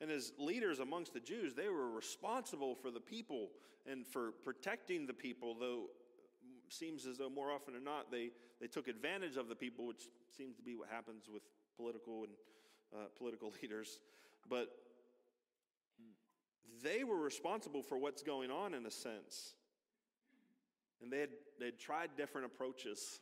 And 0.00 0.10
as 0.10 0.32
leaders 0.38 0.78
amongst 0.78 1.12
the 1.12 1.20
Jews, 1.20 1.54
they 1.54 1.68
were 1.68 1.90
responsible 1.90 2.74
for 2.76 2.90
the 2.90 3.00
people 3.00 3.48
and 3.90 4.06
for 4.06 4.32
protecting 4.44 5.06
the 5.06 5.12
people, 5.12 5.56
though 5.58 5.86
seems 6.68 7.06
as 7.06 7.18
though 7.18 7.30
more 7.30 7.50
often 7.50 7.74
than 7.74 7.84
not 7.84 8.10
they, 8.10 8.30
they 8.60 8.66
took 8.66 8.88
advantage 8.88 9.36
of 9.36 9.48
the 9.48 9.54
people, 9.54 9.86
which 9.86 10.02
seems 10.36 10.56
to 10.56 10.62
be 10.62 10.76
what 10.76 10.88
happens 10.88 11.24
with 11.32 11.42
political 11.76 12.24
and 12.24 12.32
uh, 12.94 13.06
political 13.16 13.52
leaders. 13.62 13.98
But 14.48 14.68
they 16.82 17.04
were 17.04 17.18
responsible 17.18 17.82
for 17.82 17.98
what's 17.98 18.22
going 18.22 18.50
on 18.50 18.74
in 18.74 18.86
a 18.86 18.90
sense. 18.90 19.54
And 21.02 21.12
they 21.12 21.20
had, 21.20 21.30
they 21.58 21.66
had 21.66 21.78
tried 21.78 22.10
different 22.16 22.46
approaches. 22.46 23.20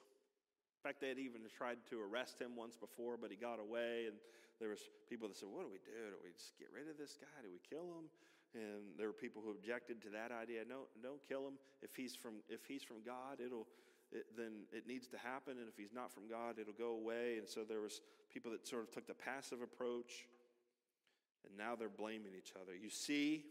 In 0.78 0.88
fact, 0.88 1.00
they 1.00 1.08
had 1.08 1.18
even 1.18 1.42
tried 1.56 1.78
to 1.90 2.00
arrest 2.00 2.40
him 2.40 2.56
once 2.56 2.76
before, 2.76 3.16
but 3.20 3.30
he 3.30 3.36
got 3.36 3.60
away. 3.60 4.04
And 4.06 4.16
there 4.60 4.70
was 4.70 4.80
people 5.08 5.28
that 5.28 5.36
said, 5.36 5.48
what 5.52 5.62
do 5.62 5.70
we 5.70 5.82
do? 5.84 5.92
Do 5.92 6.16
we 6.24 6.32
just 6.32 6.56
get 6.58 6.68
rid 6.72 6.88
of 6.88 6.96
this 6.96 7.18
guy? 7.20 7.36
Do 7.42 7.48
we 7.52 7.60
kill 7.60 7.92
him? 8.00 8.08
And 8.54 8.96
there 8.96 9.06
were 9.06 9.16
people 9.16 9.42
who 9.44 9.50
objected 9.50 10.00
to 10.02 10.10
that 10.16 10.32
idea. 10.32 10.64
No, 10.64 10.88
don't 11.02 11.20
kill 11.28 11.46
him. 11.46 11.60
If 11.82 11.94
he's 11.94 12.16
from, 12.16 12.40
if 12.48 12.64
he's 12.64 12.82
from 12.82 13.04
God, 13.04 13.40
it'll, 13.44 13.66
it, 14.12 14.24
then 14.36 14.64
it 14.72 14.86
needs 14.86 15.08
to 15.08 15.18
happen. 15.18 15.58
And 15.58 15.68
if 15.68 15.76
he's 15.76 15.92
not 15.92 16.12
from 16.12 16.28
God, 16.28 16.58
it'll 16.58 16.72
go 16.72 16.96
away. 16.96 17.36
And 17.36 17.48
so 17.48 17.64
there 17.68 17.80
was 17.80 18.00
people 18.32 18.50
that 18.52 18.66
sort 18.66 18.82
of 18.82 18.90
took 18.90 19.06
the 19.06 19.14
passive 19.14 19.60
approach. 19.60 20.24
And 21.44 21.56
now 21.58 21.76
they're 21.76 21.88
blaming 21.88 22.32
each 22.36 22.52
other. 22.60 22.72
You 22.74 22.88
see, 22.88 23.44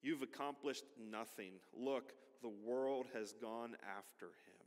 you've 0.00 0.22
accomplished 0.22 0.84
nothing. 1.10 1.52
Look, 1.76 2.12
the 2.40 2.52
world 2.64 3.06
has 3.14 3.32
gone 3.32 3.76
after 3.82 4.26
him. 4.26 4.58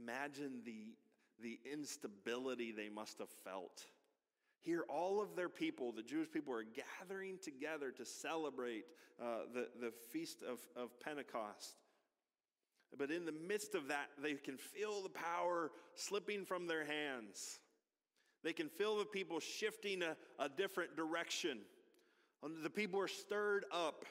Imagine 0.00 0.60
the, 0.64 0.94
the 1.42 1.58
instability 1.70 2.72
they 2.72 2.88
must 2.88 3.18
have 3.18 3.30
felt. 3.44 3.84
Here, 4.60 4.84
all 4.88 5.22
of 5.22 5.36
their 5.36 5.48
people, 5.48 5.92
the 5.92 6.02
Jewish 6.02 6.30
people, 6.30 6.52
are 6.52 6.64
gathering 6.64 7.38
together 7.42 7.90
to 7.92 8.04
celebrate 8.04 8.84
uh, 9.20 9.42
the, 9.54 9.68
the 9.80 9.92
feast 10.12 10.42
of, 10.42 10.58
of 10.76 10.98
Pentecost. 11.00 11.74
But 12.96 13.10
in 13.10 13.24
the 13.24 13.32
midst 13.32 13.74
of 13.74 13.88
that, 13.88 14.08
they 14.22 14.34
can 14.34 14.56
feel 14.56 15.02
the 15.02 15.10
power 15.10 15.70
slipping 15.94 16.44
from 16.44 16.66
their 16.66 16.84
hands. 16.84 17.60
They 18.42 18.52
can 18.52 18.68
feel 18.68 18.98
the 18.98 19.04
people 19.04 19.40
shifting 19.40 20.02
a, 20.02 20.16
a 20.38 20.48
different 20.48 20.96
direction. 20.96 21.58
The 22.62 22.70
people 22.70 23.00
are 23.00 23.08
stirred 23.08 23.64
up. 23.72 24.04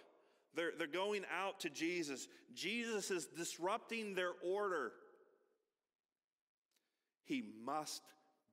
They're, 0.56 0.72
they're 0.78 0.88
going 0.88 1.24
out 1.36 1.62
to 1.62 1.70
Jesus. 1.70 2.28
Jesus 2.54 3.12
is 3.12 3.28
disrupting 3.28 4.16
their 4.16 4.32
order. 4.44 4.92
He 7.28 7.44
must 7.66 8.02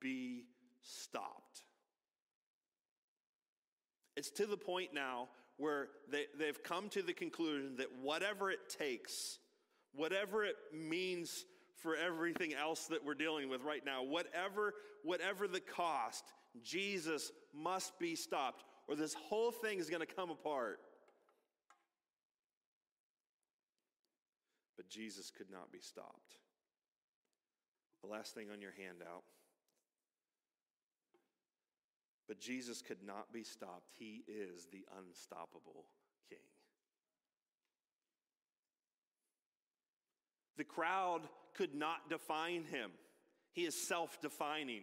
be 0.01 0.45
stopped. 0.83 1.63
It's 4.17 4.31
to 4.33 4.47
the 4.47 4.57
point 4.57 4.93
now 4.93 5.29
where 5.57 5.89
they, 6.11 6.25
they've 6.39 6.63
come 6.63 6.89
to 6.91 7.03
the 7.03 7.13
conclusion 7.13 7.77
that 7.77 7.87
whatever 8.03 8.51
it 8.51 8.69
takes, 8.69 9.39
whatever 9.95 10.45
it 10.45 10.57
means 10.73 11.45
for 11.77 11.97
everything 11.97 12.55
else 12.55 12.87
that 12.87 13.05
we're 13.05 13.15
dealing 13.15 13.49
with 13.49 13.63
right 13.63 13.85
now, 13.85 14.03
whatever, 14.03 14.75
whatever 15.03 15.47
the 15.47 15.61
cost, 15.61 16.25
Jesus 16.63 17.31
must 17.53 17.99
be 17.99 18.17
stopped, 18.17 18.65
or 18.89 18.97
this 18.97 19.15
whole 19.15 19.53
thing 19.53 19.79
is 19.79 19.89
going 19.89 20.05
to 20.05 20.15
come 20.15 20.31
apart. 20.31 20.79
But 24.77 24.89
Jesus 24.89 25.31
could 25.37 25.51
not 25.51 25.71
be 25.71 25.81
stopped. 25.81 26.35
The 28.05 28.12
last 28.12 28.35
thing 28.35 28.49
on 28.53 28.61
your 28.61 28.73
handout. 28.77 29.23
But 32.29 32.38
Jesus 32.38 32.83
could 32.83 33.03
not 33.07 33.33
be 33.33 33.45
stopped. 33.45 33.90
He 33.99 34.25
is 34.29 34.67
the 34.71 34.85
unstoppable 34.99 35.85
King. 36.29 36.38
The 40.57 40.64
crowd 40.64 41.23
could 41.55 41.75
not 41.75 42.09
define 42.11 42.64
him. 42.64 42.90
He 43.53 43.64
is 43.64 43.75
self 43.75 44.21
defining. 44.21 44.83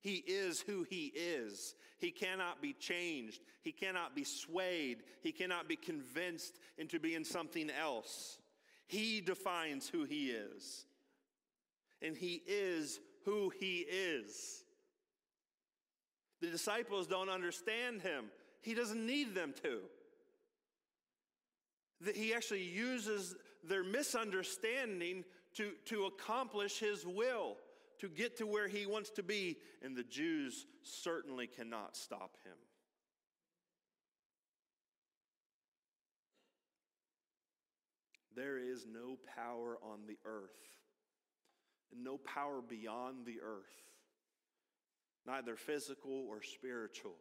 He 0.00 0.16
is 0.26 0.60
who 0.60 0.84
he 0.88 1.12
is. 1.14 1.74
He 1.98 2.10
cannot 2.10 2.62
be 2.62 2.72
changed. 2.72 3.40
He 3.62 3.72
cannot 3.72 4.14
be 4.14 4.24
swayed. 4.24 4.98
He 5.22 5.32
cannot 5.32 5.66
be 5.66 5.76
convinced 5.76 6.58
into 6.76 7.00
being 7.00 7.24
something 7.24 7.70
else. 7.70 8.38
He 8.86 9.20
defines 9.20 9.88
who 9.88 10.04
he 10.04 10.30
is. 10.30 10.86
And 12.02 12.16
he 12.16 12.42
is 12.46 13.00
who 13.24 13.50
he 13.58 13.78
is. 13.78 14.64
The 16.40 16.48
disciples 16.48 17.06
don't 17.06 17.28
understand 17.28 18.02
him. 18.02 18.26
He 18.62 18.74
doesn't 18.74 19.04
need 19.04 19.34
them 19.34 19.52
to. 19.62 19.80
That 22.02 22.16
he 22.16 22.32
actually 22.32 22.62
uses 22.62 23.34
their 23.64 23.82
misunderstanding 23.82 25.24
to, 25.56 25.72
to 25.86 26.04
accomplish 26.04 26.78
his 26.78 27.04
will, 27.04 27.56
to 27.98 28.08
get 28.08 28.36
to 28.38 28.46
where 28.46 28.68
he 28.68 28.86
wants 28.86 29.10
to 29.10 29.22
be, 29.24 29.56
and 29.82 29.96
the 29.96 30.04
Jews 30.04 30.66
certainly 30.82 31.48
cannot 31.48 31.96
stop 31.96 32.36
him. 32.44 32.54
There 38.36 38.58
is 38.58 38.86
no 38.86 39.16
power 39.34 39.78
on 39.82 40.06
the 40.06 40.16
earth, 40.24 40.77
and 41.92 42.04
no 42.04 42.18
power 42.18 42.60
beyond 42.66 43.26
the 43.26 43.40
earth, 43.42 43.82
neither 45.26 45.56
physical 45.56 46.26
or 46.28 46.42
spiritual, 46.42 47.16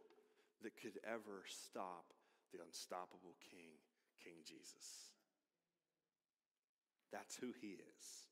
that 0.64 0.82
could 0.82 1.00
ever 1.06 1.44
stop 1.46 2.06
the 2.52 2.60
unstoppable 2.66 3.36
King, 3.52 3.70
King 4.24 4.36
Jesus. 4.46 5.12
That's 7.12 7.36
who 7.36 7.54
he 7.62 7.68
is. 7.68 8.28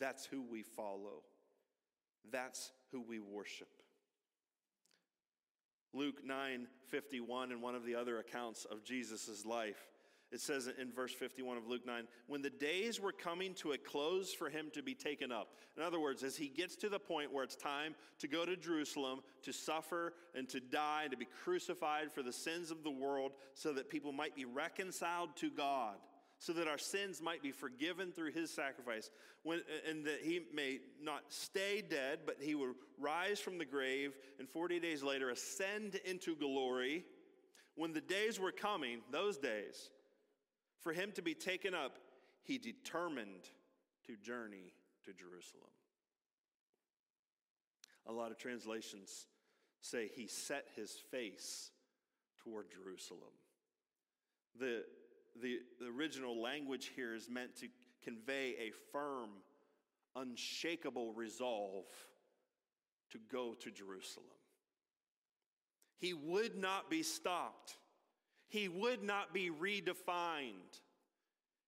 That's 0.00 0.26
who 0.26 0.42
we 0.42 0.62
follow. 0.62 1.22
That's 2.30 2.72
who 2.90 3.00
we 3.00 3.20
worship. 3.20 3.68
Luke 5.94 6.24
9 6.24 6.66
51, 6.90 7.52
in 7.52 7.60
one 7.60 7.74
of 7.74 7.84
the 7.84 7.94
other 7.94 8.18
accounts 8.18 8.64
of 8.64 8.82
Jesus' 8.82 9.44
life, 9.46 9.91
it 10.32 10.40
says 10.40 10.68
in 10.80 10.90
verse 10.90 11.12
51 11.12 11.58
of 11.58 11.66
Luke 11.66 11.86
9, 11.86 12.04
when 12.26 12.40
the 12.40 12.50
days 12.50 12.98
were 12.98 13.12
coming 13.12 13.52
to 13.54 13.72
a 13.72 13.78
close 13.78 14.32
for 14.32 14.48
him 14.48 14.70
to 14.72 14.82
be 14.82 14.94
taken 14.94 15.30
up. 15.30 15.48
In 15.76 15.82
other 15.82 16.00
words, 16.00 16.22
as 16.22 16.36
he 16.36 16.48
gets 16.48 16.74
to 16.76 16.88
the 16.88 16.98
point 16.98 17.32
where 17.32 17.44
it's 17.44 17.54
time 17.54 17.94
to 18.20 18.28
go 18.28 18.46
to 18.46 18.56
Jerusalem 18.56 19.20
to 19.42 19.52
suffer 19.52 20.14
and 20.34 20.48
to 20.48 20.58
die, 20.58 21.08
to 21.10 21.16
be 21.16 21.26
crucified 21.44 22.10
for 22.10 22.22
the 22.22 22.32
sins 22.32 22.70
of 22.70 22.82
the 22.82 22.90
world, 22.90 23.32
so 23.54 23.74
that 23.74 23.90
people 23.90 24.12
might 24.12 24.34
be 24.34 24.46
reconciled 24.46 25.36
to 25.36 25.50
God, 25.50 25.96
so 26.38 26.54
that 26.54 26.66
our 26.66 26.78
sins 26.78 27.20
might 27.20 27.42
be 27.42 27.52
forgiven 27.52 28.10
through 28.10 28.32
his 28.32 28.50
sacrifice, 28.50 29.10
when, 29.42 29.60
and 29.88 30.06
that 30.06 30.20
he 30.22 30.40
may 30.54 30.78
not 31.02 31.24
stay 31.28 31.82
dead, 31.82 32.20
but 32.24 32.36
he 32.40 32.54
will 32.54 32.74
rise 32.98 33.38
from 33.38 33.58
the 33.58 33.64
grave 33.66 34.14
and 34.38 34.48
40 34.48 34.80
days 34.80 35.02
later 35.02 35.28
ascend 35.28 35.96
into 36.06 36.34
glory. 36.36 37.04
When 37.74 37.92
the 37.92 38.00
days 38.00 38.40
were 38.40 38.52
coming, 38.52 39.00
those 39.10 39.38
days, 39.38 39.90
for 40.82 40.92
him 40.92 41.12
to 41.12 41.22
be 41.22 41.34
taken 41.34 41.74
up, 41.74 41.98
he 42.42 42.58
determined 42.58 43.48
to 44.06 44.16
journey 44.16 44.74
to 45.04 45.12
Jerusalem. 45.12 45.70
A 48.06 48.12
lot 48.12 48.30
of 48.30 48.38
translations 48.38 49.26
say 49.80 50.10
he 50.12 50.26
set 50.26 50.66
his 50.74 50.92
face 51.10 51.70
toward 52.42 52.66
Jerusalem. 52.70 53.32
The, 54.58 54.84
the, 55.40 55.60
the 55.80 55.86
original 55.86 56.40
language 56.40 56.90
here 56.94 57.14
is 57.14 57.30
meant 57.30 57.56
to 57.60 57.68
convey 58.02 58.56
a 58.58 58.72
firm, 58.92 59.30
unshakable 60.16 61.12
resolve 61.12 61.86
to 63.10 63.18
go 63.30 63.54
to 63.60 63.70
Jerusalem. 63.70 64.26
He 65.98 66.12
would 66.12 66.56
not 66.56 66.90
be 66.90 67.02
stopped. 67.02 67.76
He 68.52 68.68
would 68.68 69.02
not 69.02 69.32
be 69.32 69.50
redefined. 69.50 70.82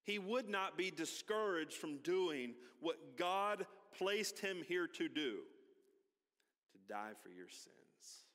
He 0.03 0.19
would 0.19 0.47
not 0.47 0.77
be 0.77 0.91
discouraged 0.91 1.73
from 1.73 1.97
doing 2.03 2.53
what 2.79 3.17
God 3.17 3.65
placed 3.97 4.37
him 4.37 4.61
here 4.67 4.85
to 4.85 5.09
do 5.09 5.39
to 6.71 6.77
die 6.87 7.13
for 7.23 7.29
your 7.29 7.49
sins, 7.49 8.25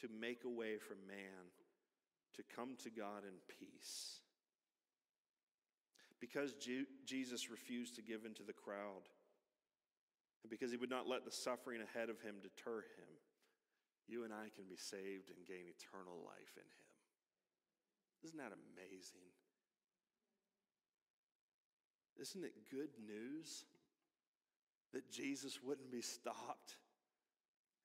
to 0.00 0.08
make 0.18 0.44
a 0.46 0.48
way 0.48 0.78
for 0.78 0.94
man 1.06 1.52
to 2.36 2.42
come 2.56 2.74
to 2.82 2.88
God 2.88 3.24
in 3.24 3.34
peace. 3.58 4.20
Because 6.20 6.54
Jesus 7.04 7.50
refused 7.50 7.96
to 7.96 8.02
give 8.02 8.24
in 8.24 8.32
to 8.32 8.44
the 8.44 8.54
crowd, 8.54 9.02
and 10.42 10.48
because 10.48 10.70
he 10.70 10.78
would 10.78 10.88
not 10.88 11.06
let 11.06 11.26
the 11.26 11.30
suffering 11.30 11.82
ahead 11.82 12.08
of 12.08 12.22
him 12.22 12.36
deter 12.40 12.78
him, 12.78 13.19
you 14.10 14.24
and 14.24 14.32
I 14.32 14.50
can 14.54 14.64
be 14.68 14.76
saved 14.76 15.30
and 15.30 15.46
gain 15.46 15.70
eternal 15.70 16.18
life 16.26 16.56
in 16.56 16.62
Him. 16.62 16.90
Isn't 18.24 18.38
that 18.38 18.52
amazing? 18.52 19.30
Isn't 22.20 22.44
it 22.44 22.52
good 22.70 22.90
news 23.06 23.64
that 24.92 25.10
Jesus 25.10 25.60
wouldn't 25.62 25.90
be 25.90 26.02
stopped? 26.02 26.76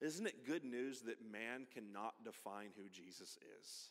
Isn't 0.02 0.28
it 0.28 0.46
good 0.46 0.66
news 0.66 1.02
that 1.02 1.18
man 1.32 1.68
cannot 1.74 2.16
define 2.24 2.70
who 2.76 2.90
Jesus 2.90 3.38
is? 3.60 3.90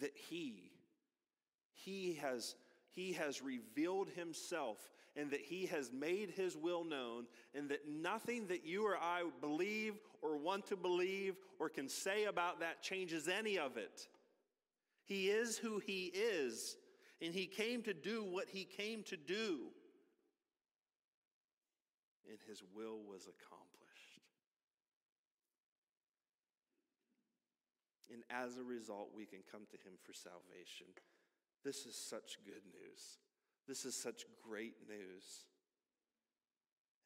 That 0.00 0.16
he, 0.16 0.72
he 1.72 2.14
has, 2.20 2.56
he 2.90 3.12
has 3.12 3.42
revealed 3.42 4.08
himself 4.08 4.90
and 5.16 5.30
that 5.30 5.40
he 5.40 5.66
has 5.66 5.92
made 5.92 6.30
his 6.30 6.56
will 6.56 6.84
known, 6.84 7.26
and 7.52 7.68
that 7.70 7.88
nothing 7.88 8.46
that 8.46 8.64
you 8.64 8.86
or 8.86 8.96
I 8.96 9.24
believe 9.40 9.94
or 10.22 10.36
want 10.36 10.66
to 10.66 10.76
believe 10.76 11.36
or 11.58 11.68
can 11.68 11.88
say 11.88 12.24
about 12.24 12.60
that 12.60 12.82
changes 12.82 13.28
any 13.28 13.58
of 13.58 13.76
it. 13.76 14.08
He 15.04 15.28
is 15.28 15.56
who 15.56 15.78
he 15.78 16.12
is, 16.14 16.76
and 17.22 17.32
he 17.32 17.46
came 17.46 17.82
to 17.82 17.94
do 17.94 18.24
what 18.24 18.48
he 18.48 18.64
came 18.64 19.02
to 19.04 19.16
do, 19.16 19.68
and 22.28 22.38
his 22.46 22.62
will 22.74 22.98
was 23.08 23.22
accomplished. 23.22 23.68
And 28.12 28.22
as 28.30 28.56
a 28.56 28.62
result, 28.62 29.10
we 29.14 29.24
can 29.26 29.40
come 29.50 29.62
to 29.70 29.76
him 29.76 29.94
for 30.02 30.12
salvation. 30.12 30.86
This 31.64 31.86
is 31.86 31.94
such 31.94 32.38
good 32.44 32.62
news. 32.72 33.18
This 33.66 33.84
is 33.84 33.94
such 33.94 34.24
great 34.42 34.74
news. 34.88 35.44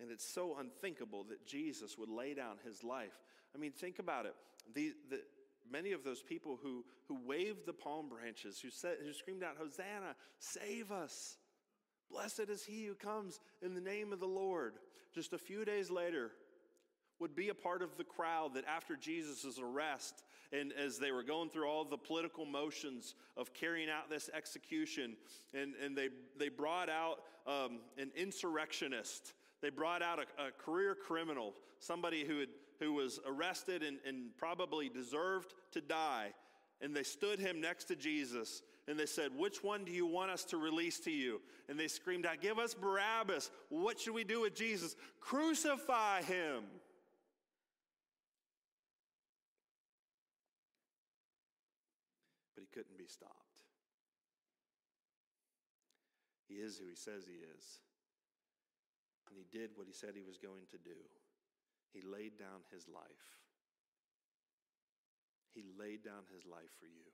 And 0.03 0.11
it's 0.11 0.27
so 0.27 0.57
unthinkable 0.59 1.25
that 1.31 1.47
Jesus 1.47 1.97
would 1.97 2.09
lay 2.09 2.35
down 2.35 2.57
his 2.67 2.83
life. 2.83 3.13
I 3.55 3.59
mean, 3.59 3.71
think 3.71 4.01
about 4.01 4.27
it. 4.27 4.35
The, 4.75 4.93
the, 5.09 5.21
many 5.71 5.93
of 5.93 6.03
those 6.03 6.23
people 6.23 6.59
who, 6.61 6.85
who 7.07 7.19
waved 7.25 7.67
the 7.67 7.73
palm 7.73 8.09
branches, 8.09 8.59
who, 8.61 8.71
said, 8.71 8.97
who 9.05 9.13
screamed 9.13 9.45
out, 9.45 9.57
Hosanna, 9.57 10.17
save 10.41 10.91
us. 10.91 11.37
Blessed 12.11 12.51
is 12.51 12.65
he 12.65 12.85
who 12.85 12.95
comes 12.95 13.39
in 13.63 13.75
the 13.75 13.81
name 13.81 14.13
of 14.13 14.19
the 14.19 14.27
Lord. 14.27 14.75
Just 15.15 15.33
a 15.33 15.39
few 15.39 15.65
days 15.65 15.89
later, 15.89 16.33
would 17.23 17.37
be 17.37 17.51
a 17.51 17.55
part 17.55 17.83
of 17.83 17.97
the 17.97 18.05
crowd 18.05 18.55
that 18.55 18.65
after 18.67 18.97
Jesus' 18.97 19.61
arrest 19.63 20.25
and 20.53 20.73
as 20.73 20.99
they 20.99 21.13
were 21.13 21.23
going 21.23 21.49
through 21.51 21.69
all 21.69 21.85
the 21.85 21.97
political 21.97 22.45
motions 22.45 23.15
of 23.37 23.55
carrying 23.55 23.89
out 23.89 24.11
this 24.11 24.29
execution, 24.35 25.17
and, 25.55 25.75
and 25.83 25.97
they, 25.97 26.09
they 26.37 26.49
brought 26.49 26.91
out 26.91 27.21
um, 27.47 27.79
an 27.97 28.11
insurrectionist. 28.17 29.35
They 29.63 29.71
brought 29.71 30.03
out 30.03 30.19
a, 30.19 30.49
a, 30.49 30.51
career 30.51 30.95
criminal, 30.95 31.55
somebody 31.79 32.25
who, 32.25 32.41
had, 32.41 32.49
who 32.81 32.93
was 32.93 33.21
arrested 33.25 33.83
and, 33.83 33.99
and 34.05 34.37
probably 34.37 34.89
deserved 34.89 35.55
to 35.71 35.81
die. 35.81 36.33
And 36.81 36.95
they 36.95 37.05
stood 37.05 37.39
him 37.39 37.61
next 37.61 37.85
to 37.85 37.97
Jesus 37.97 38.63
and 38.89 38.99
they 38.99 39.07
said, 39.07 39.31
Which 39.37 39.63
one 39.63 39.85
do 39.85 39.93
you 39.93 40.07
want 40.07 40.33
us 40.33 40.45
to 40.47 40.57
release 40.57 40.99
to 41.01 41.11
you? 41.11 41.41
And 41.69 41.79
they 41.79 41.87
screamed 41.87 42.27
out, 42.27 42.41
Give 42.41 42.59
us 42.59 42.75
Barabbas. 42.75 43.51
What 43.69 44.01
should 44.01 44.15
we 44.15 44.25
do 44.25 44.41
with 44.41 44.55
Jesus? 44.55 44.97
Crucify 45.21 46.23
him. 46.23 46.65
But 52.57 52.63
he 52.63 52.67
couldn't 52.75 52.99
be 52.99 53.07
stopped. 53.07 53.37
He 56.49 56.57
is 56.57 56.79
who 56.79 56.89
he 56.89 56.97
says 56.97 57.25
he 57.27 57.39
is. 57.57 57.79
And 59.33 59.41
he 59.41 59.49
did 59.49 59.73
what 59.81 59.89
he 59.89 59.97
said 59.97 60.13
he 60.13 60.29
was 60.29 60.37
going 60.37 60.69
to 60.69 60.77
do. 60.77 61.01
He 61.97 62.05
laid 62.05 62.37
down 62.37 62.69
his 62.69 62.85
life. 62.85 63.25
He 65.57 65.65
laid 65.73 66.05
down 66.05 66.29
his 66.29 66.45
life 66.45 66.69
for 66.77 66.85
you 66.85 67.09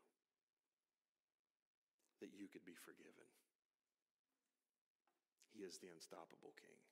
that 2.18 2.34
you 2.34 2.50
could 2.50 2.66
be 2.66 2.74
forgiven. 2.74 3.30
He 5.54 5.62
is 5.62 5.78
the 5.78 5.94
unstoppable 5.94 6.58
king. 6.58 6.88